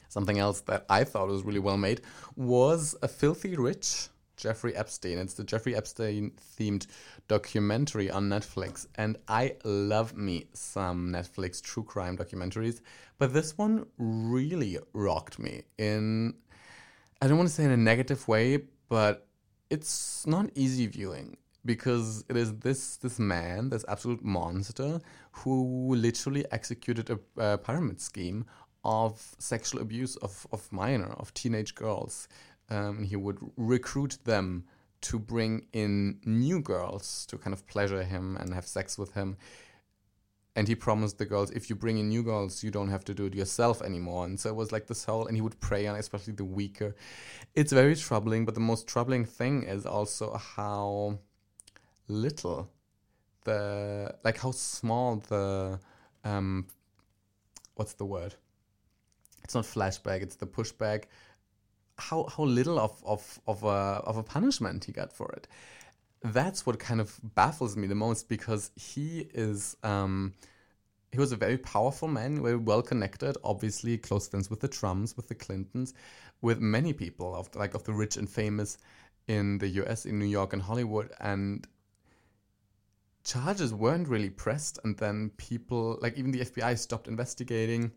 something 0.09 0.39
else 0.39 0.61
that 0.61 0.85
I 0.89 1.03
thought 1.03 1.27
was 1.27 1.43
really 1.43 1.59
well 1.59 1.77
made 1.77 2.01
was 2.35 2.95
a 3.01 3.07
filthy 3.07 3.55
rich 3.55 4.09
Jeffrey 4.43 4.75
Epstein. 4.75 5.19
It's 5.19 5.35
the 5.35 5.45
Jeffrey 5.45 5.73
Epstein 5.73 6.33
themed 6.59 6.87
documentary 7.29 8.11
on 8.11 8.27
Netflix. 8.27 8.85
And 8.95 9.15
I 9.29 9.55
love 9.63 10.17
me 10.17 10.47
some 10.51 11.13
Netflix 11.13 11.61
true 11.61 11.83
crime 11.83 12.17
documentaries. 12.17 12.81
But 13.17 13.33
this 13.33 13.57
one 13.57 13.85
really 13.97 14.79
rocked 14.91 15.39
me 15.39 15.61
in, 15.77 16.33
I 17.21 17.27
don't 17.27 17.37
want 17.37 17.47
to 17.47 17.55
say 17.55 17.63
in 17.63 17.71
a 17.71 17.77
negative 17.77 18.27
way, 18.27 18.59
but 18.89 19.27
it's 19.69 20.27
not 20.27 20.49
easy 20.55 20.87
viewing 20.87 21.37
because 21.63 22.25
it 22.27 22.35
is 22.35 22.53
this 22.57 22.97
this 22.97 23.19
man, 23.19 23.69
this 23.69 23.85
absolute 23.87 24.21
monster, 24.25 24.99
who 25.31 25.95
literally 25.95 26.43
executed 26.51 27.09
a, 27.09 27.17
a 27.37 27.57
pyramid 27.57 28.01
scheme 28.01 28.45
of 28.83 29.35
sexual 29.39 29.81
abuse 29.81 30.17
of, 30.17 30.45
of 30.51 30.69
minor, 30.71 31.13
of 31.13 31.33
teenage 31.33 31.73
girls 31.73 32.27
um, 32.69 33.03
he 33.03 33.15
would 33.15 33.37
recruit 33.57 34.17
them 34.23 34.65
to 35.01 35.19
bring 35.19 35.65
in 35.73 36.19
new 36.25 36.61
girls 36.61 37.25
to 37.27 37.37
kind 37.37 37.53
of 37.53 37.67
pleasure 37.67 38.03
him 38.03 38.37
and 38.37 38.53
have 38.53 38.65
sex 38.65 38.97
with 38.97 39.13
him. 39.13 39.37
And 40.55 40.67
he 40.67 40.75
promised 40.75 41.17
the 41.17 41.25
girls, 41.25 41.49
if 41.51 41.69
you 41.69 41.75
bring 41.75 41.97
in 41.97 42.09
new 42.09 42.23
girls, 42.23 42.63
you 42.63 42.71
don't 42.71 42.89
have 42.89 43.03
to 43.05 43.13
do 43.13 43.25
it 43.25 43.33
yourself 43.33 43.81
anymore. 43.81 44.25
And 44.25 44.39
so 44.39 44.49
it 44.49 44.55
was 44.55 44.71
like 44.71 44.87
this 44.87 45.03
whole, 45.03 45.25
and 45.25 45.35
he 45.35 45.41
would 45.41 45.59
prey 45.59 45.87
on 45.87 45.95
especially 45.95 46.33
the 46.33 46.45
weaker. 46.45 46.95
It's 47.55 47.73
very 47.73 47.95
troubling, 47.95 48.45
but 48.45 48.53
the 48.53 48.61
most 48.61 48.87
troubling 48.87 49.25
thing 49.25 49.63
is 49.63 49.85
also 49.85 50.37
how 50.37 51.17
little 52.07 52.71
the, 53.45 54.15
like 54.23 54.37
how 54.37 54.51
small 54.51 55.17
the, 55.27 55.79
um, 56.23 56.67
what's 57.75 57.93
the 57.93 58.05
word? 58.05 58.35
It's 59.43 59.55
not 59.55 59.65
flashback, 59.65 60.21
it's 60.21 60.35
the 60.35 60.47
pushback 60.47 61.05
how 62.09 62.25
how 62.35 62.43
little 62.43 62.79
of 62.79 62.93
of 63.05 63.39
of 63.47 63.63
a 63.63 63.79
of 64.09 64.17
a 64.17 64.23
punishment 64.23 64.85
he 64.85 64.91
got 64.91 65.11
for 65.13 65.31
it. 65.37 65.47
That's 66.21 66.65
what 66.65 66.79
kind 66.79 67.01
of 67.01 67.19
baffles 67.35 67.75
me 67.75 67.87
the 67.87 67.95
most 67.95 68.29
because 68.29 68.71
he 68.75 69.27
is. 69.33 69.75
Um, 69.83 70.33
he 71.11 71.19
was 71.19 71.31
a 71.31 71.35
very 71.35 71.59
powerful 71.59 72.07
man, 72.07 72.41
very 72.41 72.55
well 72.55 72.81
connected, 72.81 73.37
obviously 73.43 73.99
close 73.99 74.27
friends 74.27 74.49
with 74.49 74.61
the 74.61 74.67
Trumps, 74.67 75.15
with 75.15 75.27
the 75.27 75.35
Clintons, 75.35 75.93
with 76.41 76.59
many 76.59 76.91
people 76.91 77.35
of 77.35 77.53
like 77.55 77.75
of 77.75 77.83
the 77.83 77.93
rich 77.93 78.17
and 78.17 78.27
famous 78.27 78.77
in 79.27 79.59
the 79.59 79.67
U.S., 79.81 80.05
in 80.05 80.17
New 80.19 80.25
York 80.39 80.53
and 80.53 80.61
Hollywood, 80.61 81.11
and 81.19 81.67
charges 83.23 83.73
weren't 83.73 84.07
really 84.07 84.29
pressed, 84.29 84.79
and 84.83 84.97
then 84.97 85.31
people, 85.37 85.99
like 86.01 86.17
even 86.17 86.31
the 86.31 86.41
FBI, 86.41 86.77
stopped 86.77 87.07
investigating. 87.07 87.91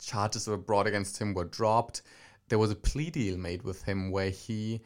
Charges 0.00 0.48
were 0.48 0.56
brought 0.56 0.86
against 0.86 1.18
him 1.18 1.34
were 1.34 1.44
dropped. 1.44 2.02
There 2.48 2.58
was 2.58 2.70
a 2.70 2.76
plea 2.76 3.10
deal 3.10 3.36
made 3.36 3.62
with 3.62 3.82
him 3.82 4.10
where 4.10 4.30
he 4.30 4.80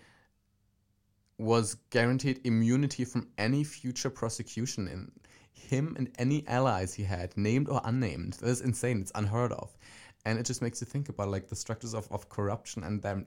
was 1.39 1.77
guaranteed 1.91 2.41
immunity 2.45 3.05
from 3.05 3.29
any 3.39 3.65
future 3.65 4.11
prosecution 4.11 4.89
in 4.89 5.11
him 5.53 5.95
and 5.99 6.11
any 6.19 6.47
allies 6.49 6.95
he 6.95 7.03
had, 7.03 7.37
named 7.37 7.69
or 7.69 7.81
unnamed. 7.85 8.35
That 8.35 8.49
is 8.49 8.61
insane. 8.61 9.01
It's 9.01 9.13
unheard 9.15 9.53
of. 9.53 9.77
And 10.25 10.39
it 10.39 10.45
just 10.45 10.63
makes 10.63 10.81
you 10.81 10.87
think 10.87 11.09
about 11.09 11.29
like 11.29 11.49
the 11.49 11.57
structures 11.57 11.95
of, 11.95 12.11
of 12.11 12.29
corruption 12.29 12.85
and 12.85 13.01
then 13.01 13.27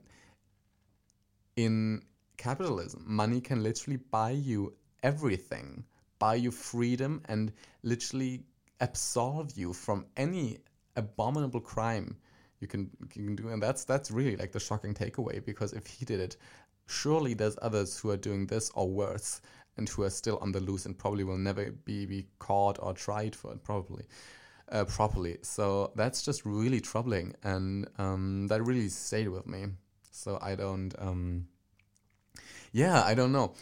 in 1.55 2.03
capitalism, 2.37 3.03
money 3.05 3.41
can 3.41 3.63
literally 3.63 3.97
buy 3.97 4.31
you 4.31 4.73
everything, 5.01 5.83
buy 6.19 6.35
you 6.35 6.51
freedom 6.51 7.21
and 7.25 7.51
literally 7.83 8.43
absolve 8.79 9.51
you 9.55 9.73
from 9.73 10.05
any 10.17 10.57
abominable 10.95 11.59
crime 11.59 12.15
you 12.63 12.67
can 12.67 12.89
you 13.01 13.08
can 13.25 13.36
do 13.36 13.50
and 13.50 13.62
that's 13.62 13.84
that's 13.84 14.10
really 14.10 14.36
like 14.38 14.53
the 14.53 14.60
shocking 14.60 14.93
takeaway 14.93 15.43
because 15.46 15.74
if 15.74 15.86
he 15.86 16.05
did 16.05 16.20
it 16.20 16.38
surely 16.88 17.34
there's 17.34 17.58
others 17.62 17.98
who 18.00 18.10
are 18.10 18.17
doing 18.17 18.48
this 18.48 18.72
or 18.74 18.89
worse 18.89 19.41
and 19.77 19.89
who 19.89 20.03
are 20.03 20.10
still 20.10 20.38
on 20.41 20.51
the 20.51 20.60
loose 20.60 20.86
and 20.86 20.98
probably 20.98 21.24
will 21.24 21.38
never 21.38 21.72
be, 21.72 22.05
be 22.05 22.25
caught 22.39 22.77
or 22.82 22.93
tried 22.93 23.36
for 23.36 23.51
it 23.51 23.63
probably 23.63 24.05
uh, 24.72 24.86
properly. 24.86 25.38
So 25.41 25.91
that's 25.96 26.24
just 26.24 26.46
really 26.46 26.79
troubling 26.79 27.36
and 27.43 27.88
um, 27.98 28.48
that 28.48 28.63
really 28.63 28.89
stayed 28.89 29.27
with 29.27 29.48
me. 29.48 29.65
So 30.15 30.38
i 30.41 30.53
don't 30.53 30.93
um, 31.00 31.48
yeah 32.72 33.03
i 33.03 33.13
don't 33.13 33.32
know. 33.32 33.55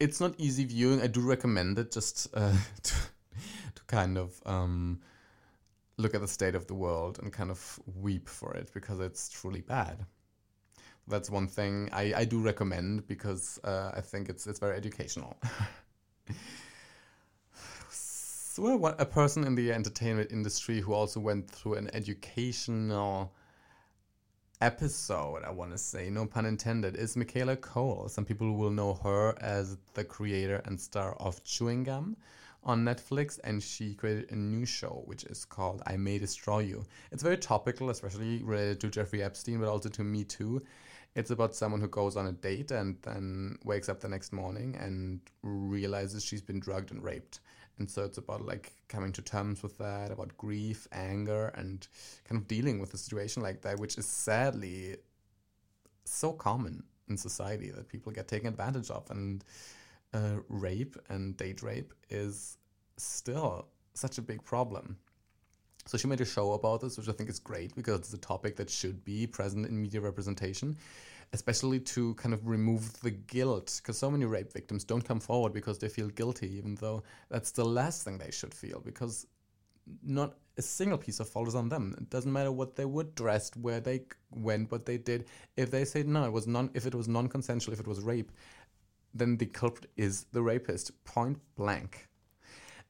It's 0.00 0.20
not 0.20 0.34
easy 0.38 0.64
viewing. 0.64 1.00
I 1.00 1.06
do 1.06 1.20
recommend 1.20 1.78
it 1.78 1.92
just 1.92 2.28
uh, 2.34 2.52
to, 2.82 2.94
to 3.74 3.82
kind 3.86 4.18
of 4.18 4.40
um, 4.44 5.00
look 5.96 6.14
at 6.14 6.20
the 6.20 6.28
state 6.28 6.54
of 6.54 6.66
the 6.66 6.74
world 6.74 7.18
and 7.22 7.32
kind 7.32 7.50
of 7.50 7.80
weep 8.00 8.28
for 8.28 8.54
it 8.54 8.70
because 8.74 9.00
it's 9.00 9.28
truly 9.28 9.60
bad 9.60 10.04
that's 11.06 11.30
one 11.30 11.46
thing 11.46 11.88
I, 11.92 12.14
I 12.16 12.24
do 12.24 12.40
recommend 12.40 13.06
because 13.06 13.60
uh, 13.64 13.92
I 13.94 14.00
think 14.00 14.28
it's 14.28 14.46
it's 14.46 14.58
very 14.58 14.76
educational. 14.76 15.36
so 17.90 18.86
a 18.86 19.04
person 19.04 19.44
in 19.44 19.54
the 19.54 19.72
entertainment 19.72 20.32
industry 20.32 20.80
who 20.80 20.92
also 20.94 21.20
went 21.20 21.50
through 21.50 21.74
an 21.74 21.90
educational 21.92 23.32
episode, 24.60 25.42
I 25.44 25.50
want 25.50 25.72
to 25.72 25.78
say, 25.78 26.08
no 26.08 26.24
pun 26.26 26.46
intended, 26.46 26.96
is 26.96 27.16
Michaela 27.16 27.56
Coel. 27.56 28.08
Some 28.08 28.24
people 28.24 28.56
will 28.56 28.70
know 28.70 28.94
her 28.94 29.34
as 29.40 29.76
the 29.92 30.04
creator 30.04 30.62
and 30.64 30.80
star 30.80 31.14
of 31.16 31.42
Chewing 31.44 31.84
Gum 31.84 32.16
on 32.64 32.84
Netflix, 32.84 33.38
and 33.44 33.62
she 33.62 33.94
created 33.94 34.30
a 34.30 34.36
new 34.36 34.64
show 34.64 35.02
which 35.06 35.24
is 35.24 35.44
called 35.44 35.82
I 35.86 35.96
May 35.96 36.18
Destroy 36.18 36.60
You. 36.60 36.84
It's 37.12 37.22
very 37.22 37.36
topical, 37.36 37.90
especially 37.90 38.42
related 38.42 38.80
to 38.80 38.90
Jeffrey 38.90 39.22
Epstein, 39.22 39.60
but 39.60 39.68
also 39.68 39.88
to 39.90 40.04
Me 40.04 40.24
Too. 40.24 40.62
It's 41.14 41.30
about 41.30 41.54
someone 41.54 41.80
who 41.80 41.88
goes 41.88 42.16
on 42.16 42.26
a 42.26 42.32
date 42.32 42.72
and 42.72 42.96
then 43.02 43.58
wakes 43.64 43.88
up 43.88 44.00
the 44.00 44.08
next 44.08 44.32
morning 44.32 44.76
and 44.80 45.20
realizes 45.42 46.24
she's 46.24 46.42
been 46.42 46.58
drugged 46.58 46.90
and 46.90 47.02
raped. 47.04 47.40
And 47.78 47.90
so 47.90 48.04
it's 48.04 48.18
about 48.18 48.44
like 48.44 48.72
coming 48.88 49.12
to 49.12 49.22
terms 49.22 49.62
with 49.62 49.78
that, 49.78 50.10
about 50.10 50.36
grief, 50.36 50.86
anger, 50.92 51.52
and 51.56 51.86
kind 52.24 52.40
of 52.40 52.48
dealing 52.48 52.78
with 52.80 52.94
a 52.94 52.98
situation 52.98 53.42
like 53.42 53.62
that, 53.62 53.78
which 53.78 53.98
is 53.98 54.06
sadly 54.06 54.96
so 56.04 56.32
common 56.32 56.84
in 57.08 57.16
society 57.16 57.70
that 57.70 57.88
people 57.88 58.12
get 58.12 58.28
taken 58.28 58.48
advantage 58.48 58.90
of. 58.90 59.08
And 59.10 59.44
uh, 60.14 60.36
rape 60.48 60.96
and 61.08 61.36
date 61.36 61.62
rape 61.62 61.92
is 62.08 62.56
still 62.96 63.68
such 63.94 64.18
a 64.18 64.22
big 64.22 64.42
problem. 64.44 64.96
So 65.86 65.98
she 65.98 66.06
made 66.06 66.20
a 66.22 66.24
show 66.24 66.52
about 66.52 66.80
this, 66.80 66.96
which 66.96 67.08
I 67.08 67.12
think 67.12 67.28
is 67.28 67.38
great 67.38 67.74
because 67.74 68.00
it's 68.00 68.14
a 68.14 68.18
topic 68.18 68.56
that 68.56 68.70
should 68.70 69.04
be 69.04 69.26
present 69.26 69.66
in 69.66 69.80
media 69.80 70.00
representation, 70.00 70.76
especially 71.34 71.78
to 71.80 72.14
kind 72.14 72.32
of 72.32 72.46
remove 72.46 72.98
the 73.00 73.10
guilt. 73.10 73.80
Because 73.82 73.98
so 73.98 74.10
many 74.10 74.24
rape 74.24 74.52
victims 74.52 74.84
don't 74.84 75.04
come 75.04 75.20
forward 75.20 75.52
because 75.52 75.78
they 75.78 75.88
feel 75.88 76.08
guilty, 76.08 76.56
even 76.56 76.74
though 76.76 77.02
that's 77.28 77.50
the 77.50 77.64
last 77.64 78.02
thing 78.02 78.16
they 78.16 78.30
should 78.30 78.54
feel, 78.54 78.80
because 78.80 79.26
not 80.02 80.36
a 80.56 80.62
single 80.62 80.96
piece 80.96 81.20
of 81.20 81.28
fault 81.28 81.48
is 81.48 81.54
on 81.54 81.68
them. 81.68 81.94
It 81.98 82.08
doesn't 82.08 82.32
matter 82.32 82.52
what 82.52 82.76
they 82.76 82.84
were 82.84 83.04
dressed, 83.04 83.56
where 83.56 83.80
they 83.80 84.02
went, 84.30 84.70
what 84.70 84.86
they 84.86 84.96
did. 84.96 85.26
If 85.56 85.70
they 85.70 85.84
say 85.84 86.02
no, 86.04 86.24
it 86.24 86.32
was 86.32 86.46
non. 86.46 86.70
If 86.74 86.86
it 86.86 86.94
was 86.94 87.08
non-consensual, 87.08 87.74
if 87.74 87.80
it 87.80 87.86
was 87.86 88.00
rape, 88.00 88.32
then 89.14 89.36
the 89.36 89.46
culprit 89.46 89.90
is 89.96 90.26
the 90.32 90.42
rapist, 90.42 91.04
point 91.04 91.38
blank. 91.56 92.08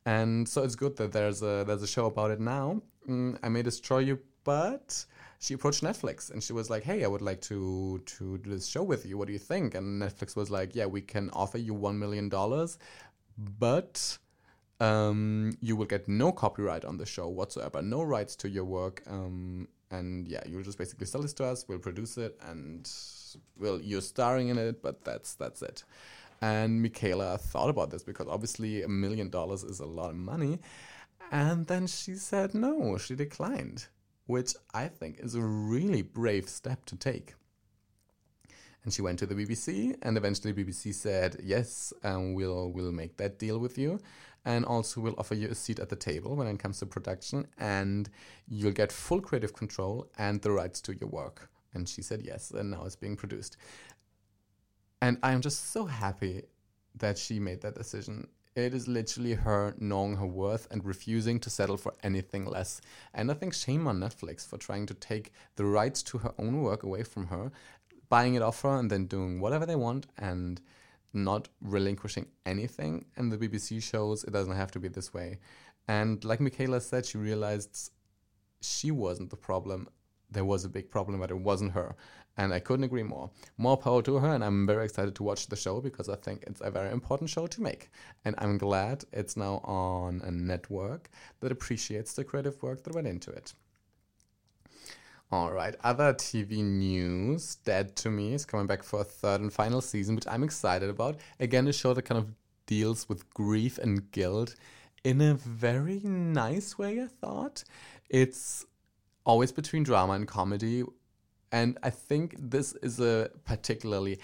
And 0.07 0.49
so 0.49 0.63
it's 0.63 0.75
good 0.75 0.97
that 0.97 1.13
there's 1.13 1.43
a 1.43 1.65
there's 1.67 1.83
a 1.83 1.87
show 1.87 2.07
about 2.07 2.31
it 2.31 2.41
now. 2.41 2.83
Mm, 3.09 3.39
I 3.43 3.49
may 3.49 3.63
destroy 3.63 3.99
you, 3.99 4.19
but 4.45 5.05
she 5.39 5.55
approached 5.55 5.83
Netflix 5.83 6.31
and 6.31 6.43
she 6.43 6.53
was 6.53 6.69
like, 6.71 6.83
"Hey, 6.83 7.05
I 7.05 7.07
would 7.07 7.23
like 7.23 7.41
to 7.43 8.03
to 8.05 8.39
do 8.39 8.51
this 8.51 8.67
show 8.67 8.83
with 8.83 9.07
you. 9.07 9.17
What 9.17 9.27
do 9.27 9.33
you 9.33 9.39
think?" 9.39 9.75
And 9.75 10.01
Netflix 10.03 10.37
was 10.37 10.51
like, 10.51 10.75
"Yeah, 10.75 10.87
we 10.87 11.01
can 11.01 11.31
offer 11.31 11.59
you 11.59 11.75
one 11.75 11.99
million 11.99 12.29
dollars, 12.29 12.79
but." 13.39 14.19
Um, 14.81 15.57
you 15.61 15.77
will 15.77 15.87
get 15.87 16.09
no 16.09 16.33
copyright 16.33 16.85
on 16.85 16.97
the 16.97 17.07
show 17.07 17.29
whatsoever, 17.29 17.81
no 17.81 18.03
rights 18.03 18.35
to 18.37 18.49
your 18.49 18.65
work, 18.65 19.03
um, 19.07 19.69
and 19.99 20.29
yeah, 20.29 20.43
you'll 20.47 20.63
just 20.63 20.79
basically 20.79 21.07
sell 21.07 21.23
this 21.23 21.33
to 21.35 21.45
us. 21.45 21.65
We'll 21.69 21.79
produce 21.79 22.19
it, 22.19 22.39
and 22.49 22.91
well, 23.59 23.81
you're 23.81 24.01
starring 24.01 24.49
in 24.49 24.59
it, 24.59 24.83
but 24.83 25.05
that's 25.05 25.35
that's 25.35 25.63
it. 25.63 25.85
And 26.41 26.83
Michaela 26.83 27.39
thought 27.39 27.71
about 27.71 27.91
this 27.91 28.03
because 28.03 28.27
obviously 28.29 28.83
a 28.83 28.89
million 28.89 29.31
dollars 29.31 29.65
is 29.65 29.81
a 29.81 29.87
lot 29.87 30.11
of 30.11 30.17
money. 30.17 30.59
And 31.31 31.67
then 31.67 31.87
she 31.87 32.15
said 32.17 32.55
no, 32.55 32.99
she 32.99 33.15
declined, 33.15 33.87
which 34.27 34.55
I 34.73 34.89
think 34.89 35.21
is 35.21 35.35
a 35.35 35.43
really 35.43 36.03
brave 36.03 36.49
step 36.49 36.85
to 36.87 36.97
take. 36.97 37.35
And 38.85 38.93
she 38.93 39.01
went 39.01 39.19
to 39.21 39.27
the 39.27 39.35
BBC, 39.35 39.97
and 40.03 40.19
eventually 40.19 40.53
BBC 40.53 40.93
said, 40.93 41.37
"Yes, 41.43 41.95
um, 42.03 42.35
we'll 42.35 42.71
we'll 42.71 42.93
make 42.93 43.17
that 43.17 43.39
deal 43.39 43.59
with 43.59 43.79
you, 43.79 43.99
and 44.45 44.65
also 44.65 45.01
we'll 45.01 45.15
offer 45.19 45.35
you 45.35 45.49
a 45.49 45.55
seat 45.55 45.79
at 45.79 45.89
the 45.89 45.97
table 45.97 46.37
when 46.37 46.47
it 46.47 46.59
comes 46.59 46.79
to 46.79 46.87
production, 46.87 47.47
and 47.59 48.11
you'll 48.47 48.73
get 48.73 48.93
full 48.93 49.21
creative 49.21 49.55
control 49.55 50.11
and 50.19 50.43
the 50.43 50.51
rights 50.51 50.81
to 50.83 50.95
your 50.95 51.09
work." 51.09 51.51
And 51.73 51.89
she 51.89 52.03
said 52.03 52.23
yes, 52.23 52.51
and 52.51 52.71
now 52.71 52.85
it's 52.85 52.97
being 52.97 53.17
produced. 53.17 53.57
And 55.03 55.19
I'm 55.23 55.41
just 55.41 55.73
so 55.73 55.87
happy 55.87 56.43
that 56.97 57.19
she 57.19 57.41
made 57.41 57.61
that 57.63 57.75
decision. 57.75 58.29
It 58.55 58.73
is 58.73 58.87
literally 58.87 59.35
her 59.35 59.75
knowing 59.79 60.17
her 60.17 60.27
worth 60.27 60.69
and 60.71 60.85
refusing 60.85 61.41
to 61.41 61.51
settle 61.51 61.77
for 61.77 61.93
anything 62.05 62.45
less. 62.45 62.81
And 63.13 63.31
I 63.31 63.35
think 63.35 63.53
shame 63.53 63.89
on 63.89 63.99
Netflix 63.99 64.47
for 64.47 64.59
trying 64.59 64.87
to 64.87 64.95
take 64.95 65.33
the 65.57 65.65
rights 65.65 66.05
to 66.05 66.19
her 66.19 66.33
own 66.39 66.63
work 66.63 66.85
away 66.85 67.03
from 67.03 67.27
her, 67.27 67.51
buying 68.09 68.35
it 68.35 68.43
off 68.43 68.63
her, 68.63 68.77
and 68.79 68.89
then 68.91 69.07
doing 69.07 69.41
whatever 69.41 69.67
they 69.67 69.75
want 69.75 70.07
and 70.17 70.61
not 71.15 71.49
relinquishing 71.61 72.27
anything. 72.45 73.07
And 73.17 73.31
the 73.31 73.39
BBC 73.39 73.83
shows 73.83 74.25
it 74.25 74.33
doesn't 74.33 74.57
have 74.57 74.71
to 74.73 74.81
be 74.81 74.89
this 74.89 75.15
way. 75.15 75.39
And 75.89 76.25
like 76.25 76.41
Michaela 76.41 76.81
said, 76.81 77.07
she 77.07 77.19
realized 77.19 77.91
she 78.61 78.91
wasn't 78.91 79.31
the 79.31 79.37
problem. 79.37 79.89
There 80.31 80.45
was 80.45 80.65
a 80.65 80.69
big 80.69 80.91
problem, 80.91 81.21
but 81.21 81.31
it 81.31 81.39
wasn't 81.39 81.73
her 81.73 81.95
and 82.37 82.53
I 82.53 82.59
couldn't 82.59 82.85
agree 82.85 83.03
more. 83.03 83.31
More 83.57 83.77
power 83.77 84.03
to 84.03 84.17
her, 84.17 84.35
and 84.35 84.45
I'm 84.45 84.67
very 84.67 84.85
excited 84.85 85.15
to 85.17 85.23
watch 85.23 85.47
the 85.47 85.57
show 85.57 85.81
because 85.81 86.09
I 86.09 86.17
think 86.17 86.45
it's 86.47 86.61
a 86.61 86.71
very 86.71 86.91
important 86.91 87.31
show 87.31 87.47
to 87.47 87.63
make. 87.63 87.91
And 88.25 88.35
I'm 88.39 88.59
glad 88.59 89.05
it's 89.13 89.37
now 89.37 89.61
on 89.65 90.21
a 90.25 90.31
network 90.31 91.11
that 91.41 91.53
appreciates 91.53 92.15
the 92.15 92.25
creative 92.25 92.63
work 92.63 92.83
that 92.85 92.95
went 92.95 93.07
into 93.07 93.31
it. 93.31 93.55
All 95.35 95.51
right, 95.51 95.75
other 95.83 96.15
TV 96.15 96.63
news. 96.63 97.57
Dead 97.57 97.97
to 97.97 98.09
Me 98.09 98.35
is 98.35 98.45
coming 98.45 98.69
back 98.69 98.85
for 98.85 99.01
a 99.01 99.05
third 99.05 99.41
and 99.41 99.53
final 99.53 99.81
season, 99.81 100.15
which 100.15 100.29
I'm 100.29 100.45
excited 100.45 100.89
about. 100.89 101.17
Again, 101.41 101.67
a 101.67 101.73
show 101.73 101.93
that 101.93 102.03
kind 102.03 102.21
of 102.21 102.31
deals 102.67 103.09
with 103.09 103.29
grief 103.35 103.77
and 103.79 104.09
guilt 104.13 104.55
in 105.03 105.21
a 105.21 105.35
very 105.35 105.99
nice 106.05 106.79
way, 106.79 107.03
I 107.03 107.09
thought. 107.09 107.65
It's 108.09 108.65
always 109.27 109.51
between 109.51 109.83
drama 109.83 110.13
and 110.13 110.29
comedy 110.29 110.85
and 111.51 111.79
I 111.83 111.91
think 111.91 112.37
this 112.39 112.75
is 112.75 113.01
a 113.01 113.29
particularly 113.45 114.21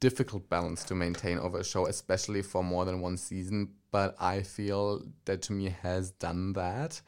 difficult 0.00 0.48
balance 0.48 0.84
to 0.84 0.94
maintain 0.94 1.38
over 1.38 1.58
a 1.58 1.64
show, 1.64 1.84
especially 1.84 2.40
for 2.40 2.64
more 2.64 2.86
than 2.86 3.02
one 3.02 3.18
season. 3.18 3.72
But 3.90 4.16
I 4.18 4.40
feel 4.40 5.02
Dead 5.26 5.42
to 5.42 5.52
Me 5.52 5.76
has 5.82 6.12
done 6.12 6.54
that. 6.54 7.02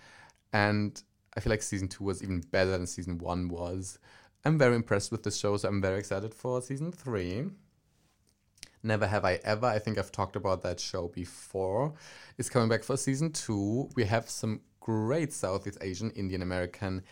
And 0.52 1.02
I 1.38 1.40
feel 1.40 1.50
like 1.50 1.62
season 1.62 1.86
two 1.86 2.02
was 2.02 2.20
even 2.20 2.40
better 2.40 2.72
than 2.72 2.84
season 2.84 3.18
one 3.18 3.46
was. 3.46 4.00
I'm 4.44 4.58
very 4.58 4.74
impressed 4.74 5.12
with 5.12 5.22
the 5.22 5.30
show, 5.30 5.56
so 5.56 5.68
I'm 5.68 5.80
very 5.80 6.00
excited 6.00 6.34
for 6.34 6.60
season 6.60 6.90
three. 6.90 7.44
Never 8.82 9.06
Have 9.06 9.24
I 9.24 9.34
Ever, 9.44 9.66
I 9.66 9.78
think 9.78 9.98
I've 9.98 10.10
talked 10.10 10.34
about 10.34 10.64
that 10.64 10.80
show 10.80 11.06
before, 11.06 11.94
is 12.38 12.50
coming 12.50 12.68
back 12.68 12.82
for 12.82 12.96
season 12.96 13.30
two. 13.30 13.88
We 13.94 14.02
have 14.06 14.28
some 14.28 14.62
great 14.80 15.32
Southeast 15.32 15.78
Asian, 15.80 16.10
Indian 16.10 16.42
American 16.42 17.04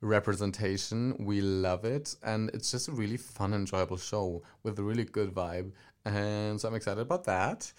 representation. 0.00 1.14
We 1.18 1.42
love 1.42 1.84
it, 1.84 2.16
and 2.22 2.48
it's 2.54 2.70
just 2.70 2.88
a 2.88 2.92
really 2.92 3.18
fun, 3.18 3.52
enjoyable 3.52 3.98
show 3.98 4.44
with 4.62 4.78
a 4.78 4.82
really 4.82 5.04
good 5.04 5.34
vibe. 5.34 5.72
And 6.06 6.58
so 6.58 6.68
I'm 6.68 6.74
excited 6.74 7.02
about 7.02 7.24
that. 7.24 7.70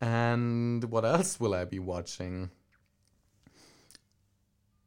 And 0.00 0.82
what 0.90 1.04
else 1.04 1.38
will 1.38 1.54
I 1.54 1.66
be 1.66 1.78
watching? 1.78 2.50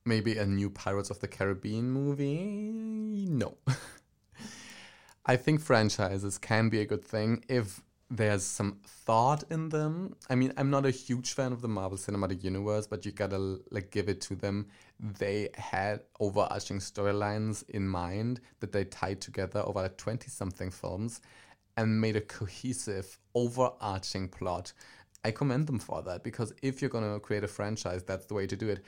Maybe 0.05 0.37
a 0.37 0.45
new 0.45 0.69
Pirates 0.69 1.09
of 1.09 1.19
the 1.19 1.27
Caribbean 1.27 1.89
movie? 1.89 3.27
No. 3.27 3.57
I 5.25 5.35
think 5.35 5.61
franchises 5.61 6.37
can 6.37 6.69
be 6.69 6.81
a 6.81 6.85
good 6.85 7.03
thing 7.03 7.43
if 7.49 7.81
there's 8.11 8.43
some 8.43 8.77
thought 8.85 9.43
in 9.49 9.69
them. 9.69 10.15
I 10.29 10.35
mean, 10.35 10.53
I'm 10.57 10.69
not 10.69 10.85
a 10.85 10.91
huge 10.91 11.33
fan 11.33 11.51
of 11.51 11.61
the 11.61 11.67
Marvel 11.67 11.97
Cinematic 11.97 12.43
Universe, 12.43 12.85
but 12.85 13.03
you 13.03 13.11
gotta 13.11 13.59
like 13.71 13.89
give 13.89 14.07
it 14.07 14.21
to 14.21 14.35
them. 14.35 14.67
They 14.99 15.49
had 15.55 16.01
overarching 16.19 16.77
storylines 16.77 17.67
in 17.69 17.87
mind 17.87 18.41
that 18.59 18.71
they 18.71 18.85
tied 18.85 19.21
together 19.21 19.63
over 19.65 19.81
like 19.81 19.97
20 19.97 20.29
something 20.29 20.69
films 20.69 21.21
and 21.77 21.99
made 21.99 22.15
a 22.15 22.21
cohesive, 22.21 23.17
overarching 23.33 24.29
plot. 24.29 24.71
I 25.23 25.31
commend 25.31 25.65
them 25.65 25.79
for 25.79 26.03
that 26.03 26.23
because 26.23 26.53
if 26.61 26.81
you're 26.81 26.91
gonna 26.91 27.19
create 27.19 27.43
a 27.43 27.47
franchise, 27.47 28.03
that's 28.03 28.27
the 28.27 28.35
way 28.35 28.45
to 28.45 28.55
do 28.55 28.69
it. 28.69 28.83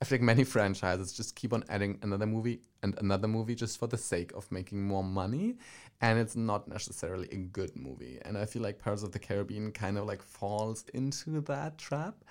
I 0.00 0.04
think 0.04 0.22
many 0.22 0.44
franchises 0.54 1.12
just 1.12 1.34
keep 1.36 1.52
on 1.52 1.64
adding 1.68 1.98
another 2.02 2.26
movie 2.26 2.60
and 2.82 2.96
another 2.98 3.28
movie 3.28 3.54
just 3.54 3.78
for 3.78 3.86
the 3.86 3.98
sake 3.98 4.32
of 4.32 4.50
making 4.50 4.82
more 4.82 5.04
money. 5.04 5.56
And 6.00 6.18
it's 6.18 6.36
not 6.36 6.66
necessarily 6.66 7.28
a 7.30 7.36
good 7.36 7.76
movie. 7.76 8.18
And 8.24 8.38
I 8.38 8.46
feel 8.46 8.62
like 8.62 8.78
Pirates 8.78 9.02
of 9.02 9.12
the 9.12 9.18
Caribbean 9.18 9.72
kind 9.72 9.98
of 9.98 10.06
like 10.06 10.22
falls 10.22 10.84
into 10.94 11.42
that 11.42 11.76
trap. 11.76 12.24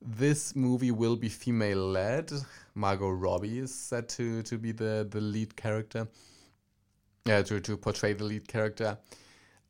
This 0.00 0.56
movie 0.56 0.90
will 0.90 1.16
be 1.16 1.28
female 1.28 1.78
led. 1.90 2.32
Margot 2.74 3.10
Robbie 3.10 3.58
is 3.58 3.74
set 3.74 4.08
to, 4.10 4.42
to 4.42 4.58
be 4.58 4.72
the, 4.72 5.06
the 5.08 5.20
lead 5.20 5.56
character. 5.56 6.08
Yeah, 7.24 7.42
to, 7.42 7.60
to 7.60 7.76
portray 7.76 8.14
the 8.14 8.24
lead 8.24 8.48
character. 8.48 8.98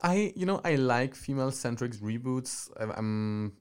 I, 0.00 0.32
you 0.36 0.46
know, 0.46 0.60
I 0.64 0.76
like 0.76 1.14
female 1.14 1.50
centric 1.50 1.92
reboots. 1.94 2.70
I'm 2.96 3.52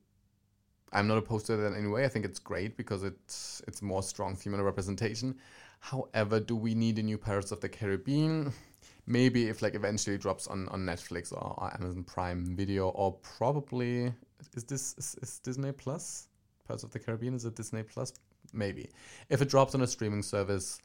I'm 0.94 1.08
not 1.08 1.18
opposed 1.18 1.46
to 1.48 1.58
that 1.58 1.68
in 1.68 1.76
any 1.76 1.88
way. 1.88 2.06
I 2.06 2.08
think 2.08 2.26
it's 2.26 2.40
great 2.40 2.78
because 2.78 3.04
it's 3.04 3.62
it's 3.68 3.82
more 3.82 4.02
strong 4.04 4.36
female 4.36 4.62
representation. 4.62 5.36
However, 5.80 6.40
do 6.40 6.56
we 6.56 6.74
need 6.74 6.98
a 7.00 7.04
new 7.04 7.18
Pirates 7.18 7.52
of 7.52 7.60
the 7.60 7.70
Caribbean? 7.70 8.54
Maybe 9.06 9.48
if 9.48 9.62
like 9.62 9.76
eventually 9.76 10.18
drops 10.18 10.48
on, 10.48 10.68
on 10.70 10.82
Netflix 10.86 11.32
or, 11.32 11.56
or 11.58 11.74
Amazon 11.74 12.04
Prime 12.04 12.56
Video 12.56 12.90
or 12.90 13.14
probably 13.38 14.14
is 14.56 14.64
this 14.66 14.96
is, 14.98 15.16
is 15.22 15.40
Disney 15.40 15.72
Plus? 15.72 16.28
Pirates 16.68 16.84
of 16.84 16.92
the 16.92 17.00
Caribbean 17.00 17.34
is 17.34 17.46
it 17.46 17.56
Disney 17.56 17.84
Plus? 17.84 18.14
Maybe 18.54 18.90
if 19.30 19.42
it 19.42 19.50
drops 19.50 19.76
on 19.76 19.82
a 19.82 19.88
streaming 19.88 20.24
service, 20.24 20.80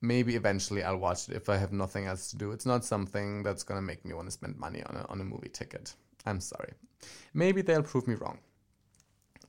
maybe 0.00 0.34
eventually 0.34 0.82
I'll 0.82 0.98
watch 0.98 1.28
it 1.28 1.36
if 1.36 1.48
I 1.48 1.56
have 1.56 1.72
nothing 1.72 2.06
else 2.06 2.30
to 2.30 2.36
do. 2.36 2.52
It's 2.52 2.66
not 2.66 2.84
something 2.84 3.42
that's 3.42 3.62
gonna 3.62 3.82
make 3.82 4.04
me 4.04 4.12
want 4.12 4.28
to 4.28 4.32
spend 4.32 4.56
money 4.58 4.82
on 4.82 4.96
a 4.96 5.06
on 5.08 5.20
a 5.20 5.24
movie 5.24 5.48
ticket. 5.48 5.94
I'm 6.26 6.40
sorry. 6.40 6.72
Maybe 7.34 7.62
they'll 7.62 7.82
prove 7.82 8.06
me 8.06 8.14
wrong. 8.14 8.38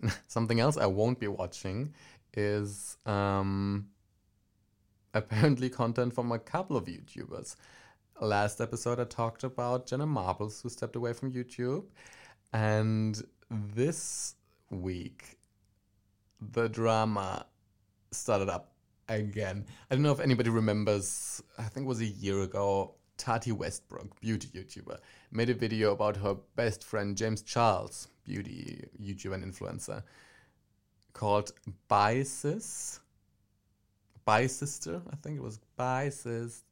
something 0.28 0.60
else 0.60 0.78
I 0.78 0.86
won't 0.86 1.20
be 1.20 1.28
watching 1.28 1.94
is 2.36 2.98
um, 3.06 3.88
apparently 5.14 5.70
content 5.70 6.14
from 6.14 6.32
a 6.32 6.40
couple 6.40 6.78
of 6.78 6.86
YouTubers. 6.86 7.56
Last 8.22 8.62
episode, 8.62 9.00
I 9.00 9.06
talked 9.06 9.44
about 9.44 9.88
Jenna 9.88 10.06
Marbles, 10.06 10.62
who 10.62 10.70
stepped 10.70 10.96
away 10.96 11.14
from 11.14 11.32
YouTube. 11.32 11.86
And 12.54 13.22
this 13.50 14.36
week, 14.70 15.38
the 16.52 16.68
drama 16.70 17.46
started 18.12 18.50
up 18.50 18.74
again. 19.10 19.66
I 19.90 19.96
don't 19.96 20.04
know 20.04 20.12
if 20.12 20.20
anybody 20.20 20.50
remembers, 20.50 21.42
I 21.58 21.64
think 21.64 21.86
it 21.86 21.88
was 21.88 22.02
a 22.02 22.06
year 22.06 22.42
ago, 22.42 22.96
Tati 23.18 23.52
Westbrook, 23.52 24.20
beauty 24.20 24.48
YouTuber, 24.48 24.98
made 25.32 25.50
a 25.50 25.54
video 25.54 25.92
about 25.92 26.18
her 26.18 26.36
best 26.56 26.84
friend 26.84 27.16
James 27.16 27.42
Charles, 27.42 28.08
beauty 28.24 28.86
YouTuber 29.02 29.34
and 29.34 29.44
influencer, 29.44 30.04
called 31.14 31.52
Biases. 31.88 33.00
Sister, 34.48 35.02
I 35.12 35.16
think 35.18 35.38
it 35.38 35.44
was 35.44 35.60
Biases, 35.78 36.64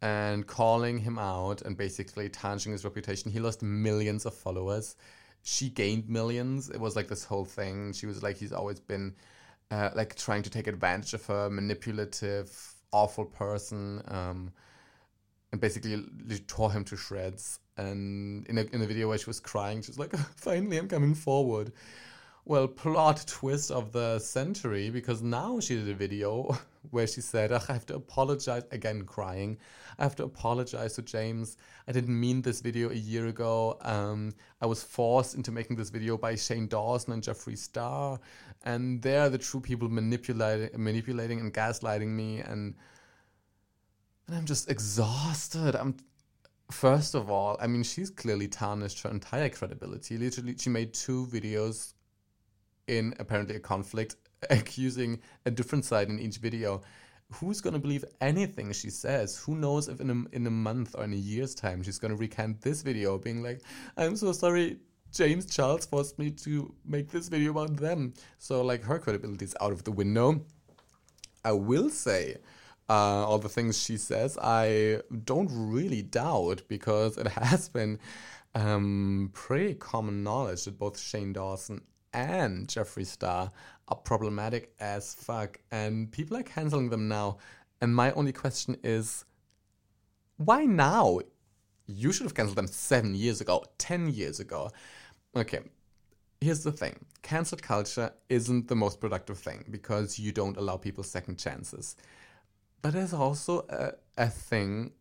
and 0.00 0.46
calling 0.46 0.98
him 0.98 1.18
out 1.18 1.62
and 1.62 1.76
basically 1.76 2.28
tarnishing 2.28 2.72
his 2.72 2.84
reputation. 2.84 3.30
He 3.30 3.40
lost 3.40 3.62
millions 3.62 4.26
of 4.26 4.34
followers. 4.34 4.96
She 5.42 5.68
gained 5.68 6.08
millions. 6.08 6.70
It 6.70 6.80
was 6.80 6.94
like 6.96 7.08
this 7.08 7.24
whole 7.24 7.44
thing. 7.44 7.92
She 7.92 8.06
was 8.06 8.22
like, 8.22 8.36
he's 8.36 8.52
always 8.52 8.80
been 8.80 9.14
uh, 9.70 9.90
like 9.94 10.14
trying 10.14 10.42
to 10.44 10.50
take 10.50 10.66
advantage 10.66 11.14
of 11.14 11.26
her, 11.26 11.50
manipulative, 11.50 12.74
awful 12.92 13.24
person. 13.24 14.02
Um, 14.08 14.52
and 15.54 15.60
basically 15.60 16.04
tore 16.48 16.72
him 16.72 16.84
to 16.84 16.96
shreds. 16.96 17.60
And 17.76 18.46
in 18.46 18.58
a, 18.58 18.62
in 18.72 18.82
a 18.82 18.86
video 18.86 19.08
where 19.08 19.18
she 19.18 19.26
was 19.26 19.40
crying, 19.40 19.82
she 19.82 19.90
was 19.90 19.98
like, 19.98 20.16
finally, 20.36 20.78
I'm 20.78 20.88
coming 20.88 21.14
forward. 21.14 21.72
Well, 22.46 22.68
plot 22.68 23.24
twist 23.26 23.70
of 23.70 23.92
the 23.92 24.18
century, 24.18 24.90
because 24.90 25.22
now 25.22 25.60
she 25.60 25.76
did 25.76 25.88
a 25.88 25.94
video 25.94 26.56
where 26.90 27.06
she 27.06 27.22
said, 27.22 27.52
I 27.52 27.58
have 27.68 27.86
to 27.86 27.94
apologize, 27.94 28.64
again 28.70 29.04
crying, 29.04 29.56
I 29.98 30.02
have 30.02 30.14
to 30.16 30.24
apologize 30.24 30.94
to 30.94 31.02
James. 31.02 31.56
I 31.88 31.92
didn't 31.92 32.18
mean 32.18 32.42
this 32.42 32.60
video 32.60 32.90
a 32.90 32.94
year 32.94 33.28
ago. 33.28 33.78
Um, 33.80 34.34
I 34.60 34.66
was 34.66 34.82
forced 34.82 35.34
into 35.36 35.52
making 35.52 35.76
this 35.76 35.88
video 35.88 36.18
by 36.18 36.34
Shane 36.34 36.66
Dawson 36.66 37.14
and 37.14 37.22
Jeffree 37.22 37.56
Star. 37.56 38.20
And 38.64 39.00
they're 39.00 39.30
the 39.30 39.38
true 39.38 39.60
people 39.60 39.88
manipulating, 39.88 40.70
manipulating 40.76 41.40
and 41.40 41.52
gaslighting 41.52 42.08
me. 42.08 42.40
And 42.40 42.74
and 44.26 44.36
I'm 44.36 44.46
just 44.46 44.70
exhausted. 44.70 45.76
I'm 45.76 45.96
first 46.70 47.14
of 47.14 47.30
all, 47.30 47.56
I 47.60 47.66
mean, 47.66 47.82
she's 47.82 48.10
clearly 48.10 48.48
tarnished 48.48 49.02
her 49.02 49.10
entire 49.10 49.48
credibility. 49.48 50.16
Literally, 50.16 50.56
she 50.58 50.70
made 50.70 50.94
two 50.94 51.26
videos 51.26 51.94
in 52.86 53.14
apparently 53.18 53.56
a 53.56 53.60
conflict, 53.60 54.16
accusing 54.50 55.20
a 55.46 55.50
different 55.50 55.84
side 55.84 56.08
in 56.08 56.18
each 56.18 56.38
video. 56.38 56.82
Who's 57.32 57.60
gonna 57.60 57.78
believe 57.78 58.04
anything 58.20 58.72
she 58.72 58.90
says? 58.90 59.36
Who 59.38 59.56
knows 59.56 59.88
if 59.88 60.00
in 60.00 60.10
a, 60.10 60.36
in 60.36 60.46
a 60.46 60.50
month 60.50 60.94
or 60.96 61.04
in 61.04 61.12
a 61.12 61.16
year's 61.16 61.54
time 61.54 61.82
she's 61.82 61.98
gonna 61.98 62.16
recant 62.16 62.60
this 62.60 62.82
video, 62.82 63.18
being 63.18 63.42
like, 63.42 63.62
"I'm 63.96 64.14
so 64.16 64.32
sorry, 64.32 64.78
James 65.10 65.46
Charles 65.46 65.86
forced 65.86 66.18
me 66.18 66.30
to 66.30 66.72
make 66.84 67.10
this 67.10 67.28
video 67.28 67.50
about 67.50 67.76
them." 67.76 68.12
So 68.38 68.62
like 68.62 68.84
her 68.84 68.98
credibility 68.98 69.46
is 69.46 69.56
out 69.60 69.72
of 69.72 69.84
the 69.84 69.92
window. 69.92 70.44
I 71.44 71.52
will 71.52 71.90
say 71.90 72.36
uh, 72.88 73.26
all 73.26 73.38
the 73.38 73.48
things 73.48 73.80
she 73.80 73.96
says, 73.96 74.38
I 74.40 75.00
don't 75.24 75.50
really 75.52 76.02
doubt 76.02 76.62
because 76.68 77.16
it 77.16 77.26
has 77.42 77.68
been 77.68 77.98
um, 78.54 79.30
pretty 79.32 79.74
common 79.74 80.22
knowledge 80.22 80.64
that 80.64 80.78
both 80.78 80.98
Shane 80.98 81.32
Dawson 81.32 81.82
and 82.12 82.68
Jeffree 82.68 83.06
Star 83.06 83.50
are 83.88 83.96
problematic 83.96 84.72
as 84.80 85.14
fuck, 85.14 85.58
and 85.70 86.10
people 86.10 86.36
are 86.36 86.42
canceling 86.42 86.90
them 86.90 87.08
now. 87.08 87.38
And 87.80 87.94
my 87.94 88.12
only 88.12 88.32
question 88.32 88.76
is, 88.82 89.24
why 90.36 90.64
now? 90.64 91.20
You 91.86 92.12
should 92.12 92.24
have 92.24 92.34
canceled 92.34 92.56
them 92.56 92.66
seven 92.66 93.14
years 93.14 93.42
ago, 93.42 93.62
ten 93.76 94.08
years 94.08 94.40
ago. 94.40 94.70
Okay, 95.36 95.60
here's 96.40 96.62
the 96.62 96.72
thing 96.72 97.04
cancel 97.22 97.58
culture 97.58 98.10
isn't 98.28 98.68
the 98.68 98.76
most 98.76 99.00
productive 99.00 99.38
thing 99.38 99.64
because 99.70 100.18
you 100.18 100.30
don't 100.32 100.56
allow 100.56 100.76
people 100.76 101.02
second 101.04 101.38
chances. 101.38 101.96
But 102.84 102.92
there's 102.92 103.14
also 103.14 103.64
a, 103.70 103.92
a 104.18 104.28
thing 104.28 104.92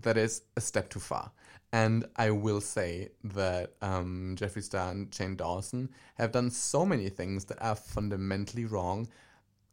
that 0.00 0.16
is 0.16 0.42
a 0.56 0.60
step 0.60 0.88
too 0.88 1.00
far. 1.00 1.32
And 1.72 2.04
I 2.14 2.30
will 2.30 2.60
say 2.60 3.08
that 3.24 3.72
um, 3.82 4.36
Jeffree 4.38 4.62
Star 4.62 4.92
and 4.92 5.12
Shane 5.12 5.34
Dawson 5.34 5.88
have 6.14 6.30
done 6.30 6.52
so 6.52 6.86
many 6.86 7.08
things 7.08 7.46
that 7.46 7.60
are 7.60 7.74
fundamentally 7.74 8.64
wrong 8.64 9.08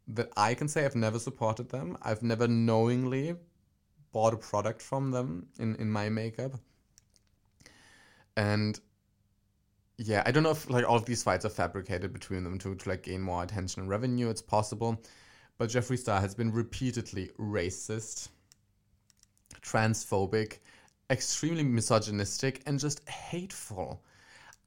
that 0.07 0.31
I 0.35 0.55
can 0.55 0.67
say 0.67 0.83
I've 0.83 0.95
never 0.95 1.19
supported 1.19 1.69
them. 1.69 1.95
I've 2.01 2.23
never 2.23 2.47
knowingly 2.47 3.35
bought 4.11 4.33
a 4.33 4.37
product 4.37 4.81
from 4.81 5.11
them 5.11 5.45
in, 5.59 5.75
in 5.75 5.91
my 5.91 6.09
makeup. 6.09 6.53
And 8.35 8.79
yeah, 9.99 10.23
I 10.25 10.31
don't 10.31 10.41
know 10.41 10.49
if 10.49 10.67
like 10.71 10.89
all 10.89 10.95
of 10.95 11.05
these 11.05 11.21
fights 11.21 11.45
are 11.45 11.49
fabricated 11.49 12.13
between 12.13 12.43
them 12.43 12.57
to, 12.57 12.73
to 12.73 12.89
like 12.89 13.03
gain 13.03 13.21
more 13.21 13.43
attention 13.43 13.83
and 13.83 13.91
revenue. 13.91 14.31
It's 14.31 14.41
possible. 14.41 14.99
But 15.57 15.69
Jeffree 15.69 15.99
Star 15.99 16.19
has 16.19 16.33
been 16.35 16.51
repeatedly 16.51 17.29
racist, 17.39 18.29
transphobic, 19.61 20.59
extremely 21.09 21.63
misogynistic, 21.63 22.61
and 22.65 22.79
just 22.79 23.07
hateful. 23.07 24.03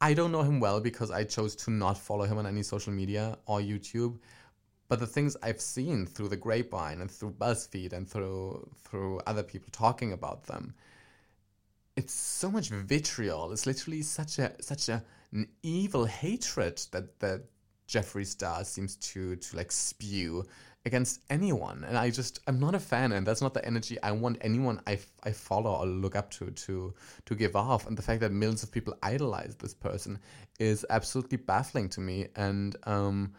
I 0.00 0.14
don't 0.14 0.32
know 0.32 0.42
him 0.42 0.60
well 0.60 0.80
because 0.80 1.10
I 1.10 1.24
chose 1.24 1.56
to 1.56 1.70
not 1.70 1.98
follow 1.98 2.24
him 2.24 2.38
on 2.38 2.46
any 2.46 2.62
social 2.62 2.92
media 2.92 3.38
or 3.46 3.60
YouTube. 3.60 4.18
But 4.88 5.00
the 5.00 5.06
things 5.06 5.36
I've 5.42 5.60
seen 5.60 6.06
through 6.06 6.28
the 6.28 6.36
grapevine 6.36 7.00
and 7.00 7.10
through 7.10 7.32
BuzzFeed 7.32 7.92
and 7.92 8.08
through 8.08 8.70
through 8.84 9.20
other 9.26 9.42
people 9.42 9.68
talking 9.72 10.12
about 10.12 10.44
them, 10.44 10.74
it's 11.96 12.12
so 12.12 12.50
much 12.50 12.68
vitriol. 12.68 13.50
It's 13.52 13.66
literally 13.66 14.02
such 14.02 14.38
a 14.38 14.52
such 14.62 14.88
a, 14.88 15.02
an 15.32 15.48
evil 15.62 16.04
hatred 16.04 16.80
that 16.92 17.18
that 17.18 17.42
Jeffree 17.88 18.26
Star 18.26 18.64
seems 18.64 18.94
to 18.96 19.34
to 19.36 19.56
like 19.56 19.72
spew 19.72 20.44
against 20.86 21.20
anyone 21.28 21.84
and 21.86 21.98
i 21.98 22.08
just 22.08 22.38
i'm 22.46 22.60
not 22.60 22.74
a 22.74 22.78
fan 22.78 23.12
and 23.12 23.26
that's 23.26 23.42
not 23.42 23.52
the 23.52 23.64
energy 23.66 24.00
i 24.02 24.12
want 24.12 24.38
anyone 24.40 24.80
i, 24.86 24.98
I 25.24 25.32
follow 25.32 25.74
or 25.74 25.84
look 25.84 26.14
up 26.14 26.30
to 26.32 26.50
to 26.50 26.94
to 27.26 27.34
give 27.34 27.56
off 27.56 27.86
and 27.86 27.98
the 27.98 28.02
fact 28.02 28.20
that 28.20 28.32
millions 28.32 28.62
of 28.62 28.70
people 28.70 28.96
idolize 29.02 29.56
this 29.56 29.74
person 29.74 30.18
is 30.60 30.86
absolutely 30.88 31.38
baffling 31.38 31.88
to 31.90 32.00
me 32.00 32.28
and 32.36 32.76
um 32.84 33.34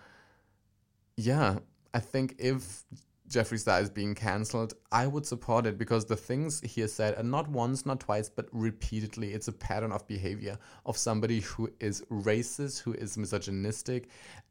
yeah 1.16 1.58
i 1.94 2.00
think 2.00 2.36
if 2.38 2.84
Jeffree 3.30 3.60
Star 3.60 3.82
is 3.82 3.90
being 3.90 4.16
cancelled, 4.16 4.74
I 4.90 5.06
would 5.06 5.26
support 5.26 5.66
it 5.66 5.78
because 5.78 6.06
the 6.06 6.16
things 6.16 6.62
he 6.62 6.80
has 6.80 6.94
said, 6.94 7.16
and 7.16 7.30
not 7.30 7.50
once, 7.50 7.86
not 7.86 8.00
twice, 8.00 8.30
but 8.30 8.48
repeatedly, 8.54 9.34
it's 9.34 9.50
a 9.50 9.52
pattern 9.52 9.92
of 9.92 10.08
behavior 10.08 10.58
of 10.86 10.96
somebody 10.96 11.42
who 11.42 11.70
is 11.82 12.02
racist, 12.10 12.80
who 12.80 12.94
is 12.94 13.18
misogynistic, 13.18 14.08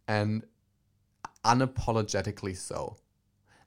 and 0.08 0.44
unapologetically 1.46 2.56
so. 2.56 2.96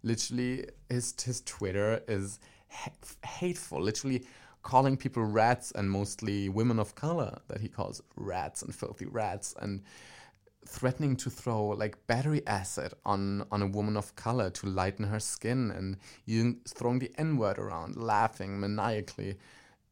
Literally, 0.04 0.65
his 0.89 1.15
his 1.22 1.42
Twitter 1.42 2.02
is 2.08 2.39
ha- 2.70 2.92
hateful. 3.26 3.82
Literally, 3.82 4.26
calling 4.63 4.98
people 4.98 5.24
rats 5.24 5.72
and 5.72 5.89
mostly 5.89 6.50
women 6.50 6.80
of 6.80 6.96
color 6.96 7.39
that 7.48 7.62
he 7.62 7.68
calls 7.68 8.02
rats 8.15 8.62
and 8.62 8.76
filthy 8.76 9.06
rats 9.06 9.56
and 9.60 9.82
threatening 10.65 11.15
to 11.15 11.30
throw 11.30 11.68
like 11.68 11.96
battery 12.08 12.42
acid 12.46 12.94
on 13.06 13.46
on 13.52 13.62
a 13.62 13.68
woman 13.68 13.96
of 13.96 14.15
color 14.15 14.50
to 14.50 14.68
lighten 14.68 15.06
her 15.06 15.20
skin 15.20 15.72
and 15.72 15.98
using 16.26 16.60
throwing 16.68 17.00
the 17.00 17.12
n-word 17.18 17.58
around 17.58 17.96
laughing 17.96 18.60
maniacally 18.60 19.38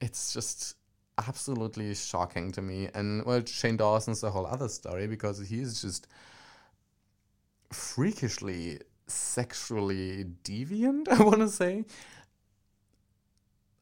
it's 0.01 0.33
just 0.33 0.75
absolutely 1.17 1.95
shocking 1.95 2.51
to 2.51 2.61
me 2.61 2.89
and 2.93 3.25
well 3.25 3.43
shane 3.45 3.77
dawson's 3.77 4.23
a 4.23 4.29
whole 4.29 4.45
other 4.45 4.67
story 4.67 5.07
because 5.07 5.39
he's 5.47 5.81
just 5.81 6.07
freakishly 7.71 8.79
sexually 9.07 10.25
deviant 10.43 11.07
i 11.09 11.23
want 11.23 11.39
to 11.39 11.49
say. 11.49 11.85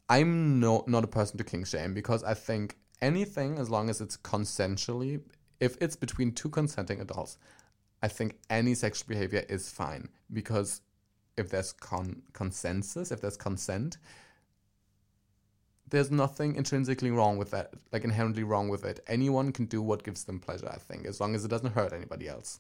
I'm 0.08 0.60
no, 0.60 0.84
not 0.86 1.04
a 1.04 1.08
person 1.08 1.40
to 1.40 1.44
kink 1.44 1.66
shame 1.66 1.94
because 1.94 2.24
i 2.24 2.34
think 2.34 2.78
anything 3.02 3.58
as 3.58 3.70
long 3.70 3.90
as 3.90 4.02
it's 4.02 4.18
consensually 4.18 5.22
if 5.60 5.78
it's 5.82 5.96
between 5.96 6.32
two 6.32 6.50
consenting 6.50 7.02
adults 7.02 7.40
i 8.04 8.08
think 8.08 8.38
any 8.50 8.76
sexual 8.76 9.08
behavior 9.08 9.44
is 9.50 9.72
fine 9.72 10.10
because 10.32 10.82
if 11.38 11.50
there's 11.50 11.74
con- 11.74 12.22
consensus 12.34 13.12
if 13.12 13.20
there's 13.20 13.38
consent 13.38 13.98
there's 15.90 16.12
nothing 16.12 16.56
intrinsically 16.56 17.12
wrong 17.12 17.38
with 17.38 17.52
that 17.52 17.74
like 17.92 18.04
inherently 18.04 18.44
wrong 18.44 18.70
with 18.70 18.84
it. 18.86 19.00
Anyone 19.08 19.52
can 19.52 19.66
do 19.66 19.82
what 19.82 20.04
gives 20.04 20.24
them 20.24 20.40
pleasure 20.40 20.70
i 20.70 20.78
think 20.78 21.06
as 21.06 21.20
long 21.20 21.36
as 21.36 21.46
it 21.46 21.48
doesn't 21.48 21.74
hurt 21.74 21.94
anybody 21.94 22.28
else 22.28 22.60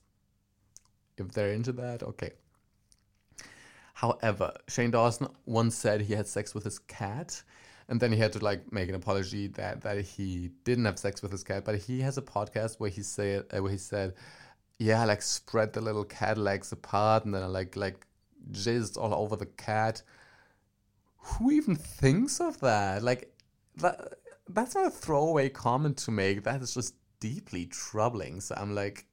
if 1.17 1.32
they're 1.32 1.51
into 1.51 1.71
that, 1.73 2.04
okay. 2.04 2.32
However, 3.93 4.54
Shane 4.67 4.91
Dawson 4.91 5.28
once 5.45 5.75
said 5.75 6.01
he 6.01 6.13
had 6.13 6.28
sex 6.28 6.54
with 6.54 6.65
his 6.65 6.80
cat, 6.80 7.41
and 7.88 7.99
then 7.99 8.12
he 8.12 8.17
had 8.17 8.34
to 8.34 8.39
like 8.39 8.71
make 8.71 8.89
an 8.89 8.95
apology 8.95 9.47
that 9.47 9.82
that 9.82 10.01
he 10.01 10.51
didn't 10.65 10.86
have 10.86 10.99
sex 10.99 11.21
with 11.21 11.32
his 11.32 11.43
cat. 11.43 11.63
But 11.63 11.78
he 11.78 12.01
has 12.01 12.17
a 12.17 12.21
podcast 12.21 12.75
where 12.80 12.89
he 12.89 13.01
said 13.01 13.45
uh, 13.56 13.62
where 13.62 13.71
he 13.71 13.78
said, 13.78 14.15
"Yeah, 14.80 15.01
I, 15.01 15.06
like 15.06 15.21
spread 15.21 15.71
the 15.71 15.82
little 15.82 16.04
cat 16.04 16.38
legs 16.38 16.73
apart, 16.73 17.23
and 17.23 17.34
then 17.34 17.41
I 17.43 17.47
like 17.47 17.78
like 17.78 18.06
jizzed 18.51 18.97
all 18.97 19.13
over 19.13 19.38
the 19.38 19.45
cat." 19.45 20.01
Who 21.17 21.51
even 21.51 21.75
thinks 21.75 22.41
of 22.41 22.60
that? 22.60 23.01
Like 23.01 23.34
that. 23.78 24.15
That's 24.49 24.75
not 24.75 24.88
a 24.88 24.91
throwaway 24.91 25.49
comment 25.49 25.97
to 25.99 26.12
make. 26.12 26.43
That 26.43 26.62
is 26.62 26.73
just 26.73 26.95
deeply 27.19 27.65
troubling. 27.65 28.41
So 28.41 28.56
I'm 28.56 28.75
like, 28.75 29.08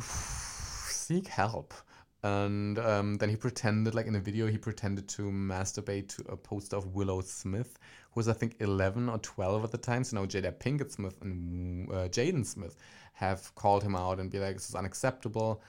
seek 0.00 1.28
help. 1.28 1.74
And 2.22 2.78
um, 2.78 3.16
then 3.16 3.28
he 3.28 3.36
pretended, 3.36 3.94
like 3.94 4.06
in 4.06 4.14
a 4.14 4.20
video, 4.20 4.46
he 4.46 4.56
pretended 4.56 5.06
to 5.10 5.24
masturbate 5.24 6.08
to 6.16 6.24
a 6.30 6.36
poster 6.36 6.76
of 6.76 6.94
Willow 6.94 7.20
Smith, 7.20 7.78
who 8.12 8.18
was, 8.18 8.28
I 8.28 8.32
think, 8.32 8.56
11 8.60 9.10
or 9.10 9.18
12 9.18 9.64
at 9.64 9.70
the 9.72 9.78
time. 9.78 10.04
So 10.04 10.18
now 10.18 10.24
Jada 10.24 10.50
Pinkett 10.50 10.90
Smith 10.90 11.20
and 11.20 11.90
uh, 11.90 12.08
Jaden 12.08 12.46
Smith 12.46 12.76
have 13.12 13.54
called 13.54 13.82
him 13.82 13.94
out 13.94 14.20
and 14.20 14.30
be 14.30 14.38
like, 14.38 14.54
this 14.54 14.70
is 14.70 14.74
unacceptable. 14.74 15.62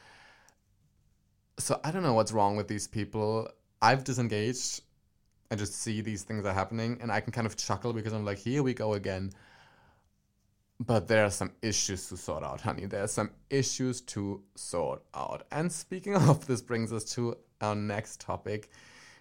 So 1.59 1.79
I 1.83 1.91
don't 1.91 2.03
know 2.03 2.13
what's 2.13 2.31
wrong 2.31 2.55
with 2.55 2.69
these 2.69 2.87
people. 2.87 3.49
I've 3.81 4.05
disengaged. 4.05 4.81
I 5.51 5.55
just 5.55 5.75
see 5.75 5.99
these 6.01 6.23
things 6.23 6.45
are 6.45 6.53
happening, 6.53 6.97
and 7.01 7.11
I 7.11 7.19
can 7.19 7.33
kind 7.33 7.45
of 7.45 7.57
chuckle 7.57 7.91
because 7.91 8.13
I'm 8.13 8.25
like, 8.25 8.39
here 8.39 8.63
we 8.63 8.73
go 8.73 8.93
again 8.93 9.31
but 10.79 11.07
there 11.07 11.23
are 11.23 11.31
some 11.31 11.51
issues 11.61 12.09
to 12.09 12.17
sort 12.17 12.43
out, 12.43 12.61
honey. 12.61 12.85
There 12.85 13.03
are 13.03 13.07
some 13.07 13.31
issues 13.49 14.01
to 14.01 14.41
sort 14.55 15.03
out. 15.13 15.45
And 15.51 15.71
speaking 15.71 16.15
of, 16.29 16.45
this 16.47 16.61
brings 16.61 16.91
us 16.91 17.05
to 17.13 17.37
our 17.61 17.75
next 17.75 18.19
topic. 18.19 18.69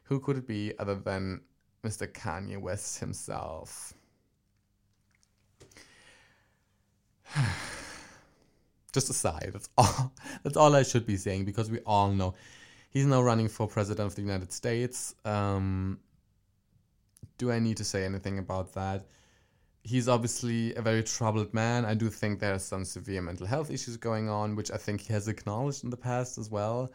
Who 0.04 0.20
could 0.20 0.36
it 0.38 0.46
be 0.46 0.72
other 0.78 0.96
than 0.96 1.42
Mr. 1.84 2.06
Kanye 2.10 2.58
West 2.58 2.98
himself? 2.98 3.94
Just 8.92 9.10
a 9.10 9.14
sigh. 9.14 9.48
That's 9.52 9.68
all. 9.78 10.12
That's 10.42 10.56
all 10.56 10.74
I 10.74 10.82
should 10.82 11.06
be 11.06 11.16
saying 11.16 11.44
because 11.44 11.70
we 11.70 11.78
all 11.80 12.10
know 12.10 12.34
he's 12.90 13.06
now 13.06 13.22
running 13.22 13.48
for 13.48 13.66
president 13.68 14.06
of 14.06 14.14
the 14.14 14.22
United 14.22 14.52
States. 14.52 15.14
Um, 15.24 16.00
do 17.38 17.50
I 17.50 17.58
need 17.58 17.76
to 17.78 17.84
say 17.84 18.04
anything 18.04 18.38
about 18.38 18.72
that? 18.74 19.06
He's 19.84 20.08
obviously 20.08 20.74
a 20.74 20.82
very 20.82 21.02
troubled 21.02 21.52
man. 21.52 21.84
I 21.84 21.94
do 21.94 22.08
think 22.08 22.40
there 22.40 22.54
are 22.54 22.58
some 22.58 22.84
severe 22.84 23.20
mental 23.20 23.46
health 23.46 23.70
issues 23.70 23.98
going 23.98 24.28
on, 24.28 24.56
which 24.56 24.70
I 24.70 24.78
think 24.78 25.02
he 25.02 25.12
has 25.12 25.28
acknowledged 25.28 25.84
in 25.84 25.90
the 25.90 25.96
past 25.96 26.38
as 26.38 26.50
well. 26.50 26.90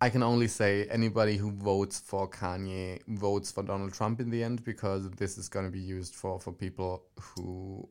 I 0.00 0.08
can 0.08 0.22
only 0.22 0.48
say 0.48 0.86
anybody 0.86 1.36
who 1.36 1.50
votes 1.50 1.98
for 1.98 2.28
Kanye 2.28 3.00
votes 3.08 3.50
for 3.50 3.62
Donald 3.62 3.92
Trump 3.92 4.20
in 4.20 4.30
the 4.30 4.42
end 4.42 4.64
because 4.64 5.10
this 5.12 5.36
is 5.36 5.48
going 5.48 5.64
to 5.64 5.70
be 5.70 5.80
used 5.80 6.14
for, 6.14 6.38
for 6.38 6.52
people 6.52 7.04
who 7.18 7.88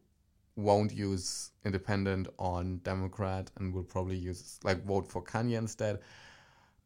won't 0.56 0.94
use 0.94 1.52
independent 1.66 2.28
on 2.38 2.78
Democrat 2.84 3.50
and 3.58 3.74
will 3.74 3.84
probably 3.84 4.18
use 4.18 4.60
like 4.64 4.86
vote 4.86 5.08
for 5.08 5.24
Kanye 5.24 5.58
instead. 5.58 6.00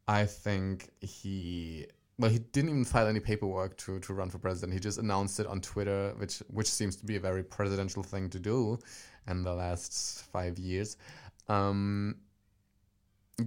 I 0.08 0.26
think 0.26 0.90
he 1.02 1.88
well, 2.20 2.32
he 2.32 2.40
didn't 2.40 2.70
even 2.72 2.86
file 2.86 3.08
any 3.08 3.20
paperwork 3.20 3.78
to, 3.78 4.00
to 4.00 4.14
run 4.14 4.30
for 4.30 4.40
president. 4.40 4.74
He 4.74 4.80
just 4.80 4.98
announced 4.98 5.40
it 5.40 5.48
on 5.48 5.62
Twitter, 5.62 6.14
which 6.18 6.40
which 6.50 6.70
seems 6.70 6.96
to 6.98 7.06
be 7.06 7.16
a 7.16 7.20
very 7.20 7.44
presidential 7.44 8.04
thing 8.04 8.30
to 8.32 8.40
do 8.40 8.80
in 9.28 9.44
the 9.44 9.54
last 9.54 10.24
five 10.32 10.58
years. 10.58 10.98
Um, 11.48 12.16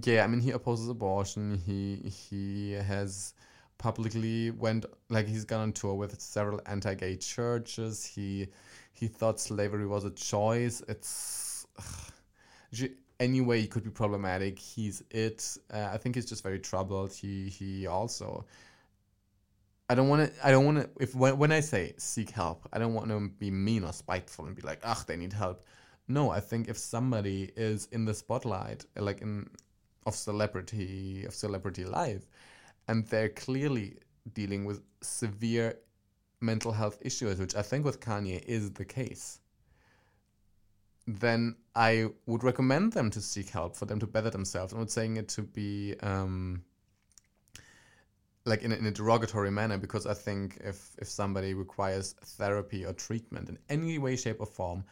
yeah, 0.03 0.23
I 0.23 0.27
mean, 0.27 0.39
he 0.39 0.51
opposes 0.51 0.87
abortion. 0.87 1.57
He 1.57 2.09
he 2.09 2.71
has 2.73 3.33
publicly 3.77 4.51
went 4.51 4.85
like 5.09 5.27
he's 5.27 5.43
gone 5.43 5.61
on 5.61 5.73
tour 5.73 5.95
with 5.95 6.19
several 6.21 6.61
anti-gay 6.65 7.17
churches. 7.17 8.05
He 8.05 8.47
he 8.93 9.07
thought 9.07 9.39
slavery 9.39 9.87
was 9.87 10.05
a 10.05 10.11
choice. 10.11 10.81
It's 10.87 11.65
ugh, 11.77 12.11
any 13.21 13.39
way 13.39 13.61
he 13.61 13.67
could 13.67 13.83
be 13.83 13.91
problematic. 13.91 14.57
He's 14.59 15.03
it. 15.11 15.57
Uh, 15.71 15.89
I 15.93 15.97
think 15.97 16.15
he's 16.15 16.25
just 16.25 16.43
very 16.43 16.59
troubled. 16.59 17.13
He 17.13 17.49
he 17.49 17.87
also. 17.87 18.45
I 19.89 19.95
don't 19.95 20.09
want 20.09 20.21
to. 20.27 20.47
I 20.47 20.51
don't 20.51 20.65
want 20.65 20.79
to. 20.79 20.89
If 20.99 21.15
when, 21.15 21.37
when 21.37 21.51
I 21.51 21.59
say 21.59 21.93
seek 21.97 22.31
help, 22.31 22.67
I 22.73 22.79
don't 22.79 22.93
want 22.93 23.09
to 23.09 23.29
be 23.39 23.51
mean 23.51 23.83
or 23.83 23.93
spiteful 23.93 24.45
and 24.47 24.55
be 24.55 24.63
like, 24.63 24.79
"Ugh, 24.83 25.05
they 25.05 25.15
need 25.15 25.33
help." 25.33 25.63
No, 26.07 26.31
I 26.31 26.39
think 26.39 26.67
if 26.67 26.77
somebody 26.77 27.51
is 27.55 27.87
in 27.91 28.05
the 28.05 28.13
spotlight, 28.13 28.85
like 28.97 29.21
in 29.21 29.49
of 30.07 30.15
celebrity 30.15 31.23
of 31.25 31.35
celebrity 31.35 31.85
life, 31.85 32.25
and 32.87 33.05
they're 33.07 33.29
clearly 33.29 33.97
dealing 34.33 34.65
with 34.65 34.81
severe 35.01 35.77
mental 36.41 36.71
health 36.71 36.97
issues, 37.01 37.39
which 37.39 37.55
I 37.55 37.61
think 37.61 37.85
with 37.85 37.99
Kanye 37.99 38.43
is 38.45 38.71
the 38.71 38.85
case 38.85 39.41
then 41.07 41.55
I 41.75 42.07
would 42.25 42.43
recommend 42.43 42.93
them 42.93 43.09
to 43.11 43.21
seek 43.21 43.49
help 43.49 43.75
for 43.75 43.85
them 43.85 43.99
to 43.99 44.07
better 44.07 44.29
themselves. 44.29 44.73
I'm 44.73 44.79
not 44.79 44.91
saying 44.91 45.17
it 45.17 45.27
to 45.29 45.41
be 45.41 45.95
um, 46.01 46.63
like 48.45 48.63
in 48.63 48.71
a, 48.71 48.75
in 48.75 48.85
a 48.85 48.91
derogatory 48.91 49.51
manner 49.51 49.77
because 49.77 50.05
I 50.05 50.13
think 50.13 50.57
if 50.63 50.95
if 50.99 51.07
somebody 51.07 51.53
requires 51.53 52.13
therapy 52.13 52.85
or 52.85 52.93
treatment 52.93 53.49
in 53.49 53.57
any 53.69 53.97
way, 53.97 54.15
shape, 54.15 54.37
or 54.39 54.45
form, 54.45 54.83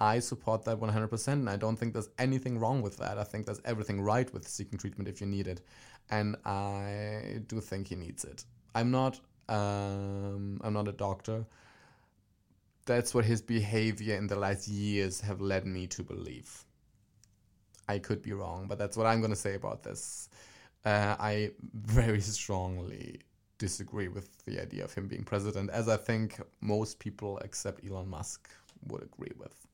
I 0.00 0.18
support 0.18 0.64
that 0.64 0.78
100%. 0.78 1.28
And 1.28 1.48
I 1.48 1.56
don't 1.56 1.76
think 1.76 1.92
there's 1.92 2.10
anything 2.18 2.58
wrong 2.58 2.82
with 2.82 2.98
that. 2.98 3.18
I 3.18 3.24
think 3.24 3.46
there's 3.46 3.60
everything 3.64 4.00
right 4.00 4.32
with 4.32 4.46
seeking 4.46 4.78
treatment 4.78 5.08
if 5.08 5.20
you 5.20 5.26
need 5.26 5.46
it, 5.46 5.62
and 6.10 6.36
I 6.44 7.40
do 7.46 7.60
think 7.60 7.88
he 7.88 7.96
needs 7.96 8.24
it. 8.24 8.44
I'm 8.74 8.90
not 8.90 9.20
um, 9.48 10.60
I'm 10.62 10.72
not 10.72 10.88
a 10.88 10.92
doctor 10.92 11.46
that's 12.86 13.14
what 13.14 13.24
his 13.24 13.42
behavior 13.42 14.16
in 14.16 14.26
the 14.26 14.36
last 14.36 14.68
years 14.68 15.20
have 15.20 15.40
led 15.40 15.66
me 15.66 15.86
to 15.88 16.02
believe. 16.02 16.64
I 17.88 17.98
could 17.98 18.22
be 18.22 18.32
wrong, 18.32 18.66
but 18.68 18.78
that's 18.78 18.96
what 18.96 19.06
I'm 19.06 19.20
going 19.20 19.30
to 19.30 19.36
say 19.36 19.54
about 19.54 19.82
this. 19.82 20.28
Uh, 20.84 21.16
I 21.18 21.50
very 21.74 22.20
strongly 22.20 23.20
disagree 23.58 24.08
with 24.08 24.28
the 24.44 24.60
idea 24.60 24.84
of 24.84 24.94
him 24.94 25.08
being 25.08 25.24
president, 25.24 25.70
as 25.70 25.88
I 25.88 25.96
think 25.96 26.40
most 26.60 26.98
people 26.98 27.38
except 27.38 27.84
Elon 27.84 28.08
Musk 28.08 28.48
would 28.86 29.02
agree 29.02 29.32
with. 29.36 29.66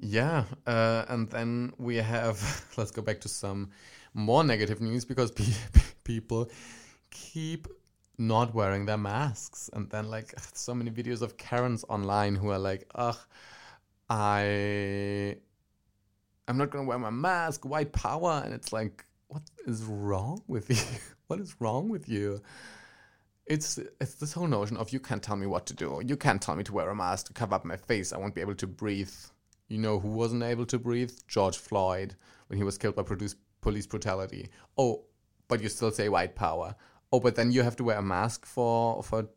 Yeah, 0.00 0.44
uh, 0.66 1.04
and 1.08 1.28
then 1.30 1.72
we 1.78 1.96
have 1.96 2.40
let's 2.76 2.90
go 2.90 3.02
back 3.02 3.20
to 3.22 3.28
some 3.28 3.70
more 4.14 4.44
negative 4.44 4.80
news 4.80 5.04
because 5.04 5.30
pe- 5.30 5.44
people 6.04 6.50
keep 7.10 7.66
not 8.18 8.54
wearing 8.54 8.86
their 8.86 8.98
masks, 8.98 9.70
and 9.72 9.88
then 9.90 10.10
like 10.10 10.34
so 10.54 10.74
many 10.74 10.90
videos 10.90 11.22
of 11.22 11.36
Karens 11.36 11.84
online 11.88 12.34
who 12.34 12.50
are 12.50 12.58
like, 12.58 12.90
"Ugh, 12.94 13.16
I, 14.10 15.36
I'm 16.48 16.56
not 16.58 16.70
gonna 16.70 16.84
wear 16.84 16.98
my 16.98 17.10
mask. 17.10 17.64
White 17.64 17.92
power," 17.92 18.42
and 18.44 18.52
it's 18.52 18.72
like, 18.72 19.04
what 19.28 19.42
is 19.66 19.84
wrong 19.84 20.42
with 20.46 20.68
you? 20.70 20.98
what 21.28 21.40
is 21.40 21.54
wrong 21.60 21.88
with 21.88 22.08
you? 22.08 22.40
It's 23.46 23.78
it's 24.00 24.14
this 24.14 24.32
whole 24.32 24.46
notion 24.46 24.76
of 24.76 24.92
you 24.92 25.00
can't 25.00 25.22
tell 25.22 25.36
me 25.36 25.46
what 25.46 25.66
to 25.66 25.74
do. 25.74 26.02
You 26.04 26.16
can't 26.16 26.42
tell 26.42 26.56
me 26.56 26.64
to 26.64 26.72
wear 26.72 26.90
a 26.90 26.94
mask 26.94 27.26
to 27.28 27.32
cover 27.32 27.54
up 27.54 27.64
my 27.64 27.76
face. 27.76 28.12
I 28.12 28.18
won't 28.18 28.34
be 28.34 28.40
able 28.40 28.56
to 28.56 28.66
breathe. 28.66 29.12
You 29.68 29.78
know 29.78 29.98
who 29.98 30.08
wasn't 30.08 30.42
able 30.42 30.66
to 30.66 30.78
breathe? 30.78 31.12
George 31.28 31.56
Floyd 31.56 32.16
when 32.48 32.56
he 32.56 32.64
was 32.64 32.78
killed 32.78 32.96
by 32.96 33.04
police 33.60 33.86
brutality. 33.86 34.48
Oh, 34.76 35.04
but 35.48 35.62
you 35.62 35.68
still 35.68 35.90
say 35.90 36.08
white 36.08 36.34
power. 36.34 36.74
Oh, 37.12 37.20
but 37.20 37.36
then 37.36 37.52
you 37.52 37.62
have 37.62 37.76
to 37.76 37.84
wear 37.84 37.98
a 37.98 38.02
mask 38.02 38.44
for 38.46 39.02
for 39.02 39.28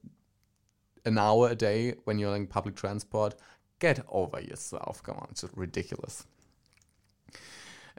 an 1.05 1.17
hour 1.17 1.49
a 1.49 1.55
day 1.55 1.95
when 2.03 2.19
you're 2.19 2.35
in 2.35 2.47
public 2.47 2.75
transport. 2.75 3.35
Get 3.79 4.05
over 4.09 4.39
yourself. 4.39 5.01
Come 5.03 5.17
on, 5.17 5.27
it's 5.31 5.41
just 5.41 5.55
ridiculous. 5.55 6.25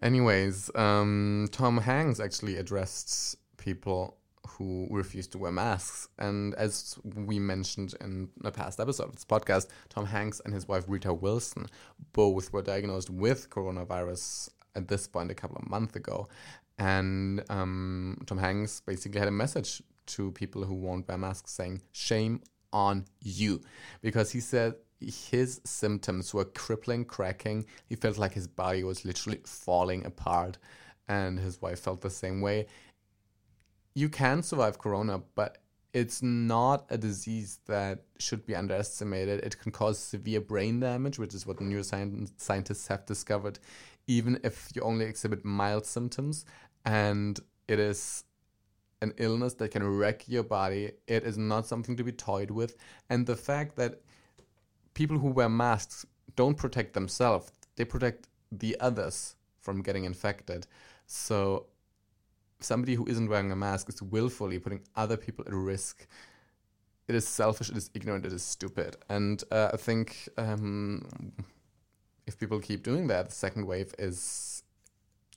Anyways, 0.01 0.71
um, 0.75 1.49
Tom 1.53 1.79
Hanks 1.79 2.21
actually 2.21 2.57
addressed 2.57 3.37
people 3.57 4.17
who 4.49 4.89
refuse 4.91 5.27
to 5.29 5.39
wear 5.39 5.53
masks. 5.53 6.09
And 6.19 6.55
as 6.55 6.99
we 7.05 7.39
mentioned 7.39 7.95
in 8.01 8.29
a 8.45 8.51
past 8.51 8.81
episode 8.81 9.09
of 9.09 9.15
this 9.15 9.25
podcast, 9.25 9.69
Tom 9.89 10.07
Hanks 10.07 10.41
and 10.45 10.53
his 10.53 10.67
wife 10.67 10.85
Rita 10.89 11.15
Wilson 11.15 11.67
both 12.13 12.53
were 12.53 12.63
diagnosed 12.63 13.11
with 13.11 13.51
coronavirus 13.51 14.51
at 14.75 14.89
this 14.89 15.07
point 15.07 15.31
a 15.31 15.35
couple 15.35 15.57
of 15.57 15.69
months 15.69 15.97
ago. 15.97 16.29
And 16.79 17.45
um, 17.51 18.19
Tom 18.27 18.39
Hanks 18.39 18.81
basically 18.81 19.19
had 19.19 19.29
a 19.29 19.33
message 19.33 19.83
to 20.07 20.33
people 20.33 20.65
who 20.65 20.75
won't 20.75 21.07
wear 21.09 21.19
masks 21.19 21.53
saying, 21.53 21.83
Shame 21.93 22.41
on 22.73 23.05
you. 23.21 23.61
Because 24.01 24.33
he 24.33 24.41
said 24.41 24.75
his 25.01 25.61
symptoms 25.65 26.33
were 26.33 26.45
crippling, 26.45 27.05
cracking. 27.05 27.67
He 27.89 27.97
felt 27.97 28.19
like 28.19 28.33
his 28.33 28.47
body 28.47 28.85
was 28.85 29.05
literally 29.05 29.41
falling 29.45 30.07
apart. 30.07 30.59
And 31.09 31.39
his 31.39 31.61
wife 31.61 31.81
felt 31.81 32.01
the 32.01 32.11
same 32.11 32.41
way 32.41 32.67
you 33.95 34.09
can 34.09 34.43
survive 34.43 34.79
corona, 34.79 35.23
but 35.35 35.59
it's 35.93 36.23
not 36.23 36.87
a 36.89 36.97
disease 36.97 37.59
that 37.67 38.05
should 38.19 38.47
be 38.47 38.57
underestimated. 38.57 39.45
It 39.45 39.59
can 39.59 39.73
cause 39.73 39.99
severe 39.99 40.41
brain 40.41 40.81
damage, 40.81 41.19
which 41.19 41.35
is 41.35 41.47
what 41.47 41.59
the 41.59 41.65
neuroscientists 41.65 42.89
have 42.89 43.05
discovered, 43.05 43.59
even 44.07 44.39
if 44.43 44.71
you 44.75 44.83
only 44.83 45.05
exhibit 45.05 45.45
mild 45.45 45.87
symptoms. 45.87 46.45
And 46.85 47.39
it 47.69 47.79
is 47.79 48.25
an 49.01 49.13
illness 49.19 49.55
that 49.55 49.71
can 49.71 49.87
wreck 49.87 50.29
your 50.29 50.45
body. 50.45 50.93
It 51.07 51.25
is 51.25 51.37
not 51.37 51.67
something 51.67 51.97
to 51.97 52.05
be 52.05 52.13
toyed 52.13 52.51
with. 52.51 52.77
And 53.11 53.27
the 53.27 53.37
fact 53.37 53.77
that 53.77 54.01
people 54.95 55.19
who 55.19 55.29
wear 55.29 55.49
masks 55.49 56.07
don't 56.37 56.57
protect 56.57 56.95
themselves, 56.95 57.53
they 57.77 57.85
protect 57.85 58.29
the 58.51 58.77
others 58.81 59.37
from 59.61 59.83
getting 59.83 60.05
infected. 60.05 60.67
So 61.07 61.67
somebody 62.61 62.95
who 62.95 63.07
isn't 63.07 63.29
wearing 63.29 63.51
a 63.53 63.57
mask 63.57 63.89
is 63.89 64.03
willfully 64.03 64.59
putting 64.59 64.83
other 64.97 65.17
people 65.17 65.45
at 65.47 65.53
risk. 65.53 66.07
It 67.09 67.15
is 67.15 67.27
selfish, 67.27 67.71
it 67.71 67.77
is 67.77 67.91
ignorant, 67.95 68.25
it 68.25 68.33
is 68.33 68.43
stupid. 68.43 68.97
And 69.09 69.43
uh, 69.51 69.71
I 69.73 69.77
think 69.77 70.29
um, 70.37 71.33
if 72.27 72.39
people 72.39 72.61
keep 72.61 72.83
doing 72.83 73.07
that, 73.09 73.29
the 73.29 73.35
second 73.35 73.67
wave 73.67 73.95
is 73.99 74.63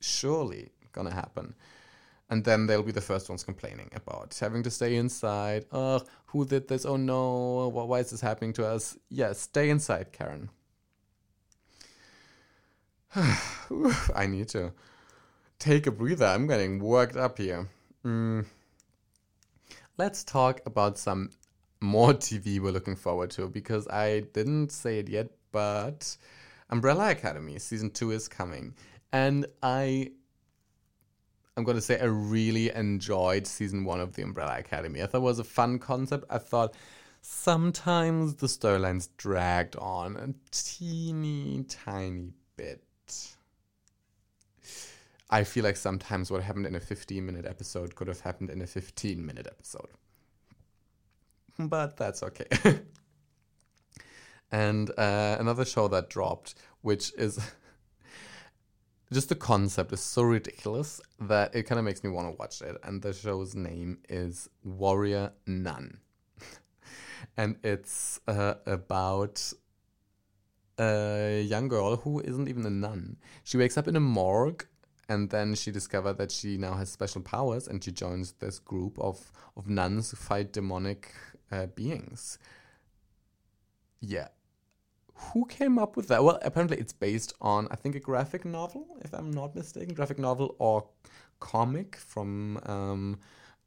surely 0.02 0.70
going 0.92 1.08
to 1.08 1.14
happen. 1.14 1.56
And 2.30 2.44
then 2.44 2.66
they'll 2.66 2.84
be 2.84 2.92
the 2.92 3.02
first 3.02 3.30
ones 3.30 3.44
complaining 3.44 3.92
about 3.94 4.36
having 4.40 4.64
to 4.64 4.72
stay 4.72 4.96
inside. 4.96 5.66
Oh, 5.72 6.02
who 6.28 6.46
did 6.46 6.68
this? 6.68 6.86
Oh 6.86 6.98
no, 6.98 7.70
why 7.70 8.00
is 8.00 8.10
this 8.10 8.22
happening 8.22 8.54
to 8.54 8.68
us? 8.68 8.98
Yes, 9.10 9.28
yeah, 9.28 9.34
stay 9.34 9.70
inside, 9.70 10.12
Karen. 10.12 10.50
I 13.16 14.26
need 14.28 14.50
to 14.50 14.74
take 15.60 15.88
a 15.88 15.92
breather. 15.92 16.26
I'm 16.26 16.48
getting 16.48 16.80
worked 16.80 17.16
up 17.16 17.38
here. 17.38 17.70
Mm. 18.04 18.46
Let's 19.98 20.24
talk 20.24 20.62
about 20.66 20.98
some 20.98 21.30
more 21.80 22.14
TV 22.14 22.60
we're 22.60 22.72
looking 22.72 22.96
forward 22.96 23.30
to 23.32 23.48
because 23.48 23.88
I 23.88 24.22
didn't 24.34 24.72
say 24.72 25.00
it 25.00 25.10
yet, 25.10 25.28
but 25.52 26.18
Umbrella 26.70 27.12
Academy 27.12 27.60
season 27.60 27.90
two 27.92 28.12
is 28.12 28.28
coming, 28.28 28.74
and 29.12 29.46
I. 29.62 30.12
I'm 31.58 31.64
going 31.64 31.78
to 31.78 31.82
say 31.82 31.98
I 31.98 32.06
really 32.06 32.70
enjoyed 32.72 33.48
season 33.48 33.86
one 33.86 34.02
of 34.02 34.14
the 34.14 34.24
Umbrella 34.24 34.60
Academy. 34.60 35.02
I 35.02 35.06
thought 35.06 35.20
it 35.20 35.22
was 35.22 35.40
a 35.40 35.46
fun 35.46 35.80
concept. 35.80 36.26
I 36.30 36.38
thought 36.38 36.76
sometimes 37.22 38.36
the 38.36 38.48
storylines 38.48 39.08
dragged 39.16 39.78
on 39.78 40.18
a 40.18 40.34
teeny 40.52 41.64
tiny 41.70 42.34
bit. 42.58 42.84
I 45.30 45.44
feel 45.44 45.64
like 45.64 45.78
sometimes 45.78 46.30
what 46.30 46.44
happened 46.44 46.68
in 46.68 46.76
a 46.76 46.80
15 46.80 47.26
minute 47.26 47.46
episode 47.46 47.96
could 47.96 48.08
have 48.08 48.20
happened 48.20 48.50
in 48.50 48.62
a 48.62 48.68
15 48.68 49.26
minute 49.26 49.48
episode. 49.48 49.90
But 51.58 51.98
that's 51.98 52.22
okay. 52.22 52.48
and 54.56 54.90
uh, 54.98 55.36
another 55.38 55.66
show 55.66 55.90
that 55.90 56.10
dropped, 56.10 56.56
which 56.82 57.12
is 57.18 57.38
just 59.12 59.28
the 59.28 59.36
concept 59.36 59.92
is 59.92 60.00
so 60.00 60.22
ridiculous 60.22 61.02
that 61.20 61.54
it 61.54 61.64
kind 61.64 61.78
of 61.78 61.84
makes 61.84 62.06
me 62.06 62.10
want 62.10 62.30
to 62.30 62.38
watch 62.40 62.62
it. 62.62 62.78
And 62.84 63.02
the 63.02 63.12
show's 63.12 63.54
name 63.54 63.98
is 64.08 64.50
Warrior 64.64 65.34
Nun. 65.46 66.00
and 67.38 67.58
it's 67.66 68.22
uh, 68.30 68.54
about 68.66 69.52
a 70.80 71.44
young 71.46 71.68
girl 71.68 71.98
who 71.98 72.22
isn't 72.22 72.48
even 72.48 72.66
a 72.66 72.70
nun. 72.70 73.18
She 73.44 73.58
wakes 73.58 73.78
up 73.78 73.90
in 73.90 73.98
a 73.98 74.00
morgue 74.00 74.66
and 75.10 75.32
then 75.32 75.56
she 75.56 75.70
discovered 75.70 76.14
that 76.14 76.32
she 76.32 76.58
now 76.58 76.76
has 76.76 76.90
special 76.90 77.22
powers 77.22 77.68
and 77.68 77.84
she 77.84 77.92
joins 77.92 78.32
this 78.40 78.60
group 78.60 78.98
of, 79.00 79.34
of 79.58 79.68
nuns 79.68 80.12
who 80.12 80.18
fight 80.18 80.54
demonic 80.54 81.14
uh, 81.52 81.66
beings 81.66 82.40
yeah 84.02 84.28
who 85.16 85.46
came 85.46 85.80
up 85.80 85.96
with 85.96 86.08
that? 86.10 86.24
Well 86.24 86.40
apparently 86.42 86.78
it's 86.78 86.94
based 86.94 87.34
on 87.42 87.68
i 87.72 87.76
think 87.76 87.96
a 87.96 88.00
graphic 88.00 88.46
novel 88.46 88.86
if 89.04 89.14
i'm 89.14 89.32
not 89.32 89.56
mistaken. 89.56 89.94
Graphic 89.94 90.20
novel 90.20 90.56
or 90.60 90.88
comic 91.40 91.96
from 91.96 92.60
um, 92.66 93.20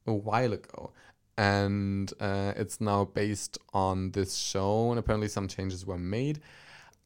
a 0.07 0.13
while 0.13 0.53
ago. 0.53 0.93
And 1.37 2.13
uh, 2.19 2.53
it's 2.57 2.81
now 2.81 3.05
based 3.05 3.59
on 3.73 4.11
this 4.11 4.35
show 4.35 4.91
and 4.91 4.99
apparently 4.99 5.29
some 5.29 5.47
changes 5.47 5.87
were 5.87 5.99
made. 5.99 6.41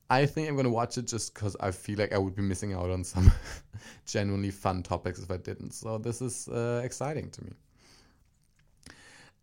I 0.09 0.27
think 0.27 0.49
I'm 0.49 0.57
gonna 0.57 0.71
watch 0.71 0.99
it 0.99 1.07
just 1.07 1.35
because 1.35 1.57
I 1.61 1.71
feel 1.71 1.99
like 1.99 2.13
I 2.13 2.19
would 2.19 2.35
be 2.35 2.43
missing 2.43 2.75
out 2.75 2.91
on 2.91 3.05
some 3.05 3.33
genuinely 4.07 4.51
fun 4.51 4.83
topics 4.83 5.21
if 5.21 5.31
I 5.31 5.39
didn't. 5.39 5.73
So 5.73 5.99
this 5.99 6.21
is 6.21 6.49
uh, 6.49 6.83
exciting 6.85 7.31
to 7.31 7.45
me, 7.45 7.53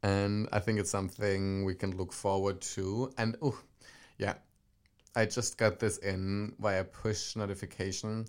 and 0.04 0.48
I 0.52 0.60
think 0.60 0.80
it's 0.80 0.92
something 0.92 1.66
we 1.66 1.74
can 1.74 1.98
look 1.98 2.14
forward 2.14 2.62
to. 2.62 3.12
And 3.18 3.36
oh, 3.42 3.60
yeah, 4.20 4.36
I 5.20 5.26
just 5.26 5.58
got 5.58 5.80
this 5.80 5.98
in 5.98 6.54
via 6.60 6.84
push 6.84 7.36
notification, 7.36 8.26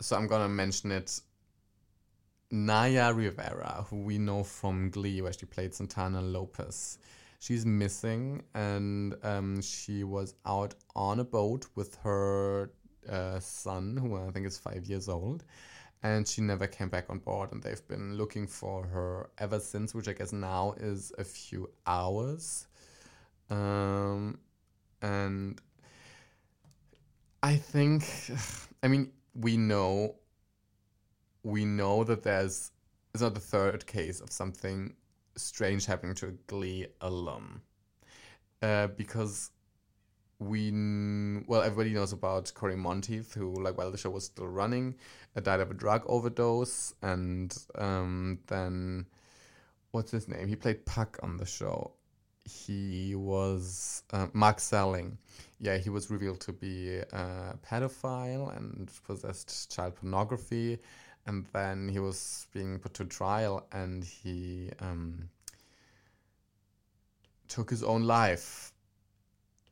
so 0.00 0.16
I'm 0.16 0.26
gonna 0.26 0.48
mention 0.48 0.90
it. 0.92 1.20
Naya 2.50 3.12
Rivera, 3.12 3.84
who 3.88 4.02
we 4.02 4.18
know 4.18 4.44
from 4.44 4.90
Glee, 4.90 5.20
where 5.22 5.32
she 5.32 5.46
played 5.46 5.74
Santana 5.74 6.20
Lopez 6.20 6.98
she's 7.44 7.66
missing 7.66 8.42
and 8.54 9.14
um, 9.22 9.60
she 9.60 10.02
was 10.02 10.34
out 10.46 10.74
on 10.96 11.20
a 11.20 11.24
boat 11.24 11.66
with 11.74 11.94
her 11.96 12.70
uh, 13.08 13.38
son, 13.38 13.98
who 13.98 14.16
I 14.16 14.30
think 14.30 14.46
is 14.46 14.56
five 14.56 14.86
years 14.86 15.10
old. 15.10 15.44
And 16.02 16.26
she 16.26 16.40
never 16.40 16.66
came 16.66 16.90
back 16.90 17.06
on 17.08 17.18
board, 17.18 17.52
and 17.52 17.62
they've 17.62 17.86
been 17.88 18.14
looking 18.14 18.46
for 18.46 18.84
her 18.84 19.30
ever 19.38 19.58
since, 19.58 19.94
which 19.94 20.06
I 20.06 20.12
guess 20.12 20.34
now 20.34 20.74
is 20.76 21.12
a 21.16 21.24
few 21.24 21.70
hours. 21.86 22.66
Um, 23.48 24.38
and 25.00 25.58
I 27.44 27.56
think, 27.56 28.06
I 28.82 28.88
mean, 28.88 29.12
we 29.34 29.58
know, 29.58 30.14
we 31.42 31.66
know 31.66 32.02
that 32.04 32.22
there's, 32.22 32.72
it's 33.12 33.22
not 33.22 33.34
the 33.34 33.40
third 33.40 33.86
case 33.86 34.22
of 34.22 34.32
something 34.32 34.94
strange 35.36 35.84
happening 35.84 36.14
to 36.16 36.28
a 36.28 36.32
Glee 36.46 36.86
alum. 37.02 37.60
Uh, 38.62 38.86
because 38.86 39.50
we 40.38 40.70
well 41.46 41.62
everybody 41.62 41.92
knows 41.92 42.12
about 42.12 42.52
Cory 42.54 42.76
Monteith 42.76 43.34
who 43.34 43.54
like 43.62 43.78
while 43.78 43.90
the 43.90 43.98
show 43.98 44.10
was 44.10 44.24
still 44.24 44.48
running 44.48 44.94
uh, 45.36 45.40
died 45.40 45.60
of 45.60 45.70
a 45.70 45.74
drug 45.74 46.02
overdose 46.06 46.92
and 47.02 47.56
um, 47.76 48.38
then 48.48 49.06
what's 49.92 50.10
his 50.10 50.26
name 50.26 50.48
he 50.48 50.56
played 50.56 50.84
Puck 50.86 51.18
on 51.22 51.36
the 51.36 51.46
show 51.46 51.92
he 52.44 53.14
was 53.14 54.02
uh, 54.12 54.26
Mark 54.32 54.58
Salling. 54.60 55.16
Yeah, 55.60 55.78
he 55.78 55.90
was 55.90 56.10
revealed 56.10 56.40
to 56.40 56.52
be 56.52 56.98
a 56.98 57.58
pedophile 57.66 58.54
and 58.56 58.90
possessed 59.06 59.74
child 59.74 59.96
pornography, 59.96 60.78
and 61.26 61.46
then 61.52 61.88
he 61.88 61.98
was 61.98 62.46
being 62.52 62.78
put 62.78 62.94
to 62.94 63.04
trial, 63.06 63.66
and 63.72 64.04
he 64.04 64.70
um, 64.80 65.28
took 67.48 67.70
his 67.70 67.82
own 67.82 68.02
life. 68.02 68.72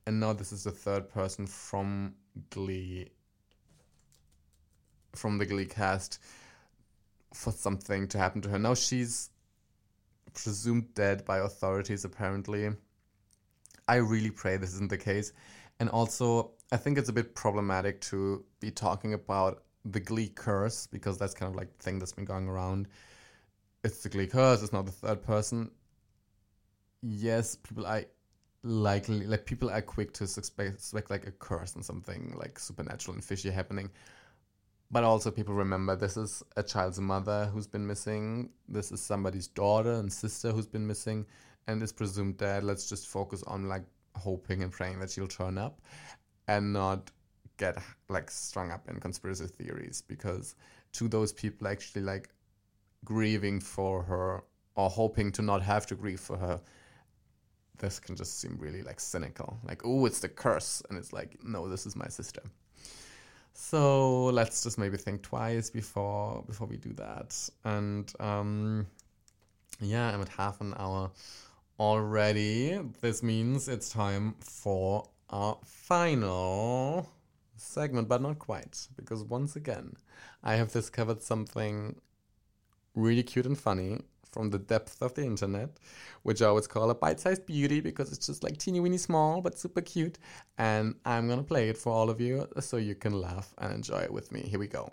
And 0.06 0.18
now 0.18 0.32
this 0.32 0.52
is 0.52 0.64
the 0.64 0.70
third 0.70 1.08
person 1.08 1.46
from 1.46 2.14
Glee, 2.50 3.10
from 5.14 5.38
the 5.38 5.46
Glee 5.46 5.66
cast, 5.66 6.18
for 7.34 7.52
something 7.52 8.08
to 8.08 8.18
happen 8.18 8.40
to 8.42 8.48
her. 8.48 8.58
Now 8.58 8.74
she's 8.74 9.30
presumed 10.34 10.94
dead 10.94 11.24
by 11.24 11.38
authorities, 11.38 12.04
apparently. 12.04 12.70
I 13.88 13.96
really 13.96 14.30
pray 14.30 14.56
this 14.56 14.74
isn't 14.74 14.90
the 14.90 14.98
case. 14.98 15.32
And 15.80 15.88
also, 15.90 16.52
I 16.70 16.76
think 16.76 16.98
it's 16.98 17.08
a 17.08 17.12
bit 17.12 17.34
problematic 17.34 18.00
to 18.02 18.44
be 18.60 18.70
talking 18.70 19.14
about 19.14 19.64
the 19.84 20.00
Glee 20.00 20.28
curse 20.28 20.86
because 20.86 21.18
that's 21.18 21.34
kind 21.34 21.50
of 21.50 21.56
like 21.56 21.76
the 21.76 21.82
thing 21.82 21.98
that's 21.98 22.12
been 22.12 22.24
going 22.24 22.48
around. 22.48 22.88
It's 23.84 24.02
the 24.02 24.08
Glee 24.08 24.28
curse, 24.28 24.62
it's 24.62 24.72
not 24.72 24.86
the 24.86 24.92
third 24.92 25.22
person. 25.22 25.70
Yes, 27.02 27.56
people 27.56 27.84
are 27.84 28.04
likely, 28.62 29.26
like, 29.26 29.44
people 29.44 29.70
are 29.70 29.82
quick 29.82 30.12
to 30.14 30.26
suspect, 30.26 30.80
suspect 30.80 31.10
like 31.10 31.26
a 31.26 31.32
curse 31.32 31.74
and 31.74 31.84
something 31.84 32.32
like 32.36 32.60
supernatural 32.60 33.14
and 33.14 33.24
fishy 33.24 33.50
happening. 33.50 33.90
But 34.92 35.04
also, 35.04 35.30
people 35.30 35.54
remember 35.54 35.96
this 35.96 36.18
is 36.18 36.42
a 36.56 36.62
child's 36.62 37.00
mother 37.00 37.46
who's 37.46 37.66
been 37.66 37.86
missing. 37.86 38.50
This 38.68 38.92
is 38.92 39.00
somebody's 39.00 39.48
daughter 39.48 39.94
and 39.94 40.12
sister 40.12 40.52
who's 40.52 40.66
been 40.66 40.86
missing 40.86 41.24
and 41.66 41.82
is 41.82 41.92
presumed 41.92 42.36
dead. 42.36 42.62
Let's 42.62 42.88
just 42.88 43.08
focus 43.08 43.42
on 43.44 43.68
like 43.68 43.84
hoping 44.16 44.62
and 44.62 44.70
praying 44.70 45.00
that 45.00 45.10
she'll 45.10 45.26
turn 45.26 45.56
up 45.56 45.80
and 46.48 46.72
not 46.74 47.10
get 47.56 47.78
like 48.08 48.30
strung 48.30 48.70
up 48.70 48.88
in 48.88 49.00
conspiracy 49.00 49.46
theories 49.46 50.02
because 50.06 50.56
to 50.92 51.08
those 51.08 51.32
people 51.32 51.68
actually 51.68 52.02
like 52.02 52.28
grieving 53.04 53.60
for 53.60 54.02
her 54.02 54.42
or 54.74 54.90
hoping 54.90 55.30
to 55.32 55.42
not 55.42 55.62
have 55.62 55.86
to 55.86 55.94
grieve 55.94 56.20
for 56.20 56.36
her 56.36 56.60
this 57.78 57.98
can 57.98 58.16
just 58.16 58.40
seem 58.40 58.56
really 58.58 58.82
like 58.82 59.00
cynical 59.00 59.58
like 59.64 59.82
oh 59.84 60.06
it's 60.06 60.20
the 60.20 60.28
curse 60.28 60.82
and 60.88 60.98
it's 60.98 61.12
like 61.12 61.36
no 61.44 61.68
this 61.68 61.86
is 61.86 61.96
my 61.96 62.08
sister 62.08 62.42
so 63.54 64.24
let's 64.26 64.62
just 64.62 64.78
maybe 64.78 64.96
think 64.96 65.22
twice 65.22 65.70
before 65.70 66.42
before 66.46 66.66
we 66.66 66.76
do 66.76 66.92
that. 66.94 67.36
And 67.64 68.12
um, 68.20 68.86
yeah, 69.80 70.12
I'm 70.12 70.20
at 70.22 70.28
half 70.28 70.60
an 70.60 70.74
hour 70.76 71.10
already. 71.78 72.78
This 73.00 73.22
means 73.22 73.68
it's 73.68 73.88
time 73.88 74.34
for 74.40 75.08
our 75.30 75.58
final 75.64 77.08
segment, 77.56 78.08
but 78.08 78.22
not 78.22 78.38
quite, 78.38 78.86
because 78.96 79.24
once 79.24 79.56
again, 79.56 79.94
I 80.42 80.56
have 80.56 80.72
discovered 80.72 81.22
something 81.22 82.00
really 82.94 83.22
cute 83.22 83.46
and 83.46 83.58
funny 83.58 84.00
from 84.32 84.50
the 84.50 84.58
depths 84.58 85.00
of 85.00 85.14
the 85.14 85.22
internet, 85.24 85.70
which 86.22 86.42
I 86.42 86.46
always 86.46 86.66
call 86.66 86.90
a 86.90 86.94
bite 86.94 87.20
sized 87.20 87.46
beauty 87.46 87.80
because 87.80 88.10
it's 88.12 88.26
just 88.26 88.42
like 88.42 88.56
teeny 88.56 88.80
weeny 88.80 88.98
small 88.98 89.40
but 89.40 89.58
super 89.58 89.82
cute. 89.82 90.18
And 90.58 90.96
I'm 91.04 91.28
gonna 91.28 91.42
play 91.42 91.68
it 91.68 91.76
for 91.76 91.92
all 91.92 92.10
of 92.10 92.20
you 92.20 92.48
so 92.60 92.78
you 92.78 92.94
can 92.94 93.12
laugh 93.12 93.54
and 93.58 93.72
enjoy 93.72 94.00
it 94.00 94.12
with 94.12 94.32
me. 94.32 94.40
Here 94.40 94.58
we 94.58 94.66
go. 94.66 94.90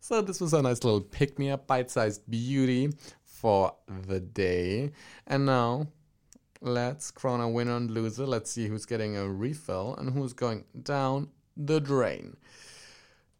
So, 0.00 0.22
this 0.22 0.40
was 0.40 0.52
a 0.52 0.62
nice 0.62 0.84
little 0.84 1.00
pick 1.00 1.36
me 1.36 1.50
up, 1.50 1.66
bite 1.66 1.90
sized 1.90 2.30
beauty 2.30 2.92
for 3.24 3.74
the 4.06 4.20
day. 4.20 4.92
And 5.26 5.46
now, 5.46 5.88
let's 6.60 7.10
crown 7.10 7.40
a 7.40 7.48
winner 7.48 7.76
and 7.76 7.90
loser. 7.90 8.24
Let's 8.24 8.52
see 8.52 8.68
who's 8.68 8.86
getting 8.86 9.16
a 9.16 9.28
refill 9.28 9.96
and 9.96 10.10
who's 10.10 10.32
going 10.32 10.64
down 10.80 11.30
the 11.56 11.80
drain. 11.80 12.36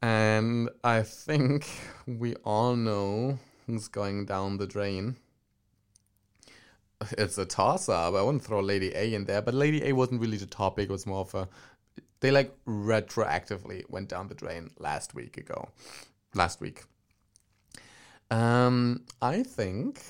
And 0.03 0.71
I 0.85 1.03
think 1.03 1.67
we 2.07 2.35
all 2.37 2.77
know 2.77 3.39
who's 3.67 3.89
going 3.89 4.27
down 4.27 4.59
the 4.59 4.67
drain. 4.67 5.17
It's 7.13 7.39
a 7.39 7.45
toss 7.45 7.89
up. 7.89 8.15
I 8.15 8.23
wouldn't 8.23 8.45
throw 8.45 8.61
Lady 8.61 8.93
A 8.95 9.15
in 9.15 9.25
there, 9.25 9.43
but 9.43 9.55
Lady 9.55 9.85
A 9.85 9.93
wasn't 9.93 10.21
really 10.21 10.39
the 10.39 10.47
topic. 10.47 10.89
It 10.89 10.93
was 10.93 11.07
more 11.07 11.21
of 11.21 11.35
a. 11.35 11.49
They 12.21 12.31
like 12.31 12.55
retroactively 12.67 13.85
went 13.91 14.09
down 14.09 14.29
the 14.29 14.35
drain 14.35 14.71
last 14.79 15.15
week 15.15 15.37
ago. 15.37 15.69
Last 16.35 16.61
week. 16.61 16.85
Um, 18.31 19.03
I 19.21 19.43
think 19.43 20.03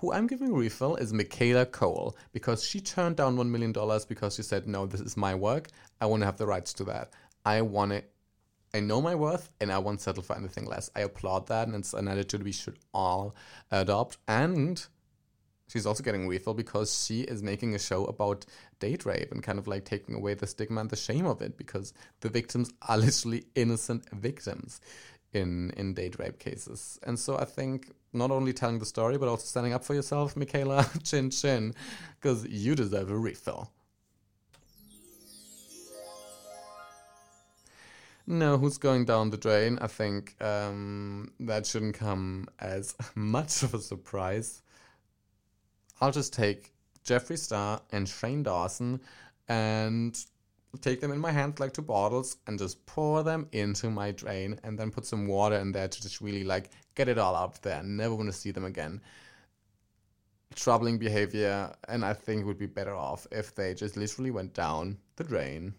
who 0.00 0.12
I'm 0.12 0.26
giving 0.26 0.52
refill 0.52 0.96
is 0.96 1.12
Michaela 1.12 1.66
Coel 1.66 2.16
because 2.32 2.64
she 2.64 2.80
turned 2.80 3.16
down 3.16 3.36
$1 3.36 3.48
million 3.48 3.72
because 4.08 4.34
she 4.34 4.42
said, 4.42 4.66
No, 4.66 4.86
this 4.86 5.00
is 5.00 5.16
my 5.16 5.34
work. 5.34 5.68
I 6.00 6.06
want 6.06 6.22
to 6.22 6.26
have 6.26 6.38
the 6.38 6.46
rights 6.46 6.72
to 6.74 6.84
that. 6.84 7.12
I 7.44 7.62
want 7.62 7.92
it 7.92 8.10
I 8.72 8.80
know 8.80 9.00
my 9.00 9.14
worth 9.14 9.50
and 9.60 9.72
I 9.72 9.78
won't 9.78 10.00
settle 10.00 10.22
for 10.22 10.36
anything 10.36 10.66
less. 10.66 10.90
I 10.94 11.00
applaud 11.00 11.48
that, 11.48 11.66
and 11.66 11.76
it's 11.76 11.92
an 11.92 12.08
attitude 12.08 12.44
we 12.44 12.52
should 12.52 12.78
all 12.94 13.34
adopt. 13.70 14.18
And 14.28 14.84
she's 15.68 15.86
also 15.86 16.02
getting 16.02 16.28
refill 16.28 16.54
because 16.54 17.04
she 17.04 17.22
is 17.22 17.42
making 17.42 17.74
a 17.74 17.78
show 17.78 18.04
about 18.04 18.46
date 18.78 19.04
rape 19.04 19.32
and 19.32 19.42
kind 19.42 19.58
of 19.58 19.66
like 19.66 19.84
taking 19.84 20.14
away 20.14 20.34
the 20.34 20.46
stigma 20.46 20.80
and 20.80 20.90
the 20.90 20.96
shame 20.96 21.26
of 21.26 21.42
it 21.42 21.56
because 21.56 21.92
the 22.20 22.28
victims 22.28 22.72
are 22.88 22.98
literally 23.06 23.44
innocent 23.54 24.08
victims 24.10 24.80
in 25.32 25.70
in 25.76 25.94
date 25.94 26.18
rape 26.18 26.38
cases. 26.38 26.98
And 27.04 27.18
so 27.18 27.38
I 27.38 27.44
think 27.44 27.92
not 28.12 28.30
only 28.30 28.52
telling 28.52 28.78
the 28.78 28.86
story 28.86 29.18
but 29.18 29.28
also 29.28 29.44
standing 29.44 29.72
up 29.72 29.84
for 29.84 29.94
yourself, 29.94 30.36
Michaela, 30.36 30.88
chin 31.04 31.30
chin, 31.30 31.74
because 32.20 32.46
you 32.48 32.74
deserve 32.74 33.10
a 33.10 33.18
refill. 33.18 33.70
No, 38.30 38.58
who's 38.58 38.78
going 38.78 39.06
down 39.06 39.30
the 39.30 39.36
drain? 39.36 39.76
I 39.80 39.88
think 39.88 40.40
um, 40.40 41.32
that 41.40 41.66
shouldn't 41.66 41.96
come 41.96 42.46
as 42.60 42.94
much 43.16 43.64
of 43.64 43.74
a 43.74 43.80
surprise. 43.80 44.62
I'll 46.00 46.12
just 46.12 46.32
take 46.32 46.72
Jeffree 47.04 47.36
Star 47.36 47.82
and 47.90 48.08
Shane 48.08 48.44
Dawson 48.44 49.00
and 49.48 50.16
take 50.80 51.00
them 51.00 51.10
in 51.10 51.18
my 51.18 51.32
hand 51.32 51.58
like 51.58 51.72
two 51.72 51.82
bottles 51.82 52.36
and 52.46 52.56
just 52.56 52.86
pour 52.86 53.24
them 53.24 53.48
into 53.50 53.90
my 53.90 54.12
drain 54.12 54.60
and 54.62 54.78
then 54.78 54.92
put 54.92 55.06
some 55.06 55.26
water 55.26 55.56
in 55.56 55.72
there 55.72 55.88
to 55.88 56.00
just 56.00 56.20
really 56.20 56.44
like 56.44 56.70
get 56.94 57.08
it 57.08 57.18
all 57.18 57.34
out 57.34 57.60
there. 57.62 57.82
Never 57.82 58.14
want 58.14 58.28
to 58.28 58.32
see 58.32 58.52
them 58.52 58.64
again. 58.64 59.00
Troubling 60.54 60.98
behavior, 60.98 61.74
and 61.88 62.04
I 62.04 62.12
think 62.12 62.46
would 62.46 62.58
be 62.58 62.66
better 62.66 62.94
off 62.94 63.26
if 63.32 63.56
they 63.56 63.74
just 63.74 63.96
literally 63.96 64.30
went 64.30 64.54
down 64.54 64.98
the 65.16 65.24
drain. 65.24 65.74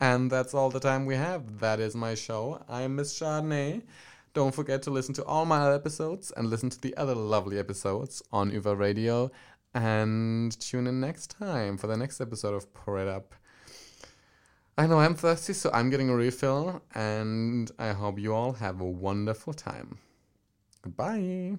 And 0.00 0.30
that's 0.30 0.52
all 0.52 0.68
the 0.68 0.80
time 0.80 1.06
we 1.06 1.14
have. 1.14 1.60
That 1.60 1.80
is 1.80 1.96
my 1.96 2.14
show. 2.14 2.62
I'm 2.68 2.96
Miss 2.96 3.18
Chardonnay. 3.18 3.82
Don't 4.34 4.54
forget 4.54 4.82
to 4.82 4.90
listen 4.90 5.14
to 5.14 5.24
all 5.24 5.46
my 5.46 5.58
other 5.58 5.74
episodes 5.74 6.30
and 6.36 6.50
listen 6.50 6.68
to 6.68 6.80
the 6.80 6.94
other 6.98 7.14
lovely 7.14 7.58
episodes 7.58 8.22
on 8.30 8.50
Uva 8.50 8.76
Radio. 8.76 9.30
And 9.74 10.58
tune 10.60 10.86
in 10.86 11.00
next 11.00 11.30
time 11.30 11.78
for 11.78 11.86
the 11.86 11.96
next 11.96 12.20
episode 12.20 12.52
of 12.52 12.72
Pour 12.74 12.98
It 12.98 13.08
Up. 13.08 13.34
I 14.76 14.86
know 14.86 14.98
I'm 14.98 15.14
thirsty, 15.14 15.54
so 15.54 15.70
I'm 15.72 15.88
getting 15.88 16.10
a 16.10 16.14
refill. 16.14 16.82
And 16.94 17.70
I 17.78 17.92
hope 17.92 18.18
you 18.18 18.34
all 18.34 18.52
have 18.52 18.82
a 18.82 18.84
wonderful 18.84 19.54
time. 19.54 19.98
Goodbye. 20.82 21.56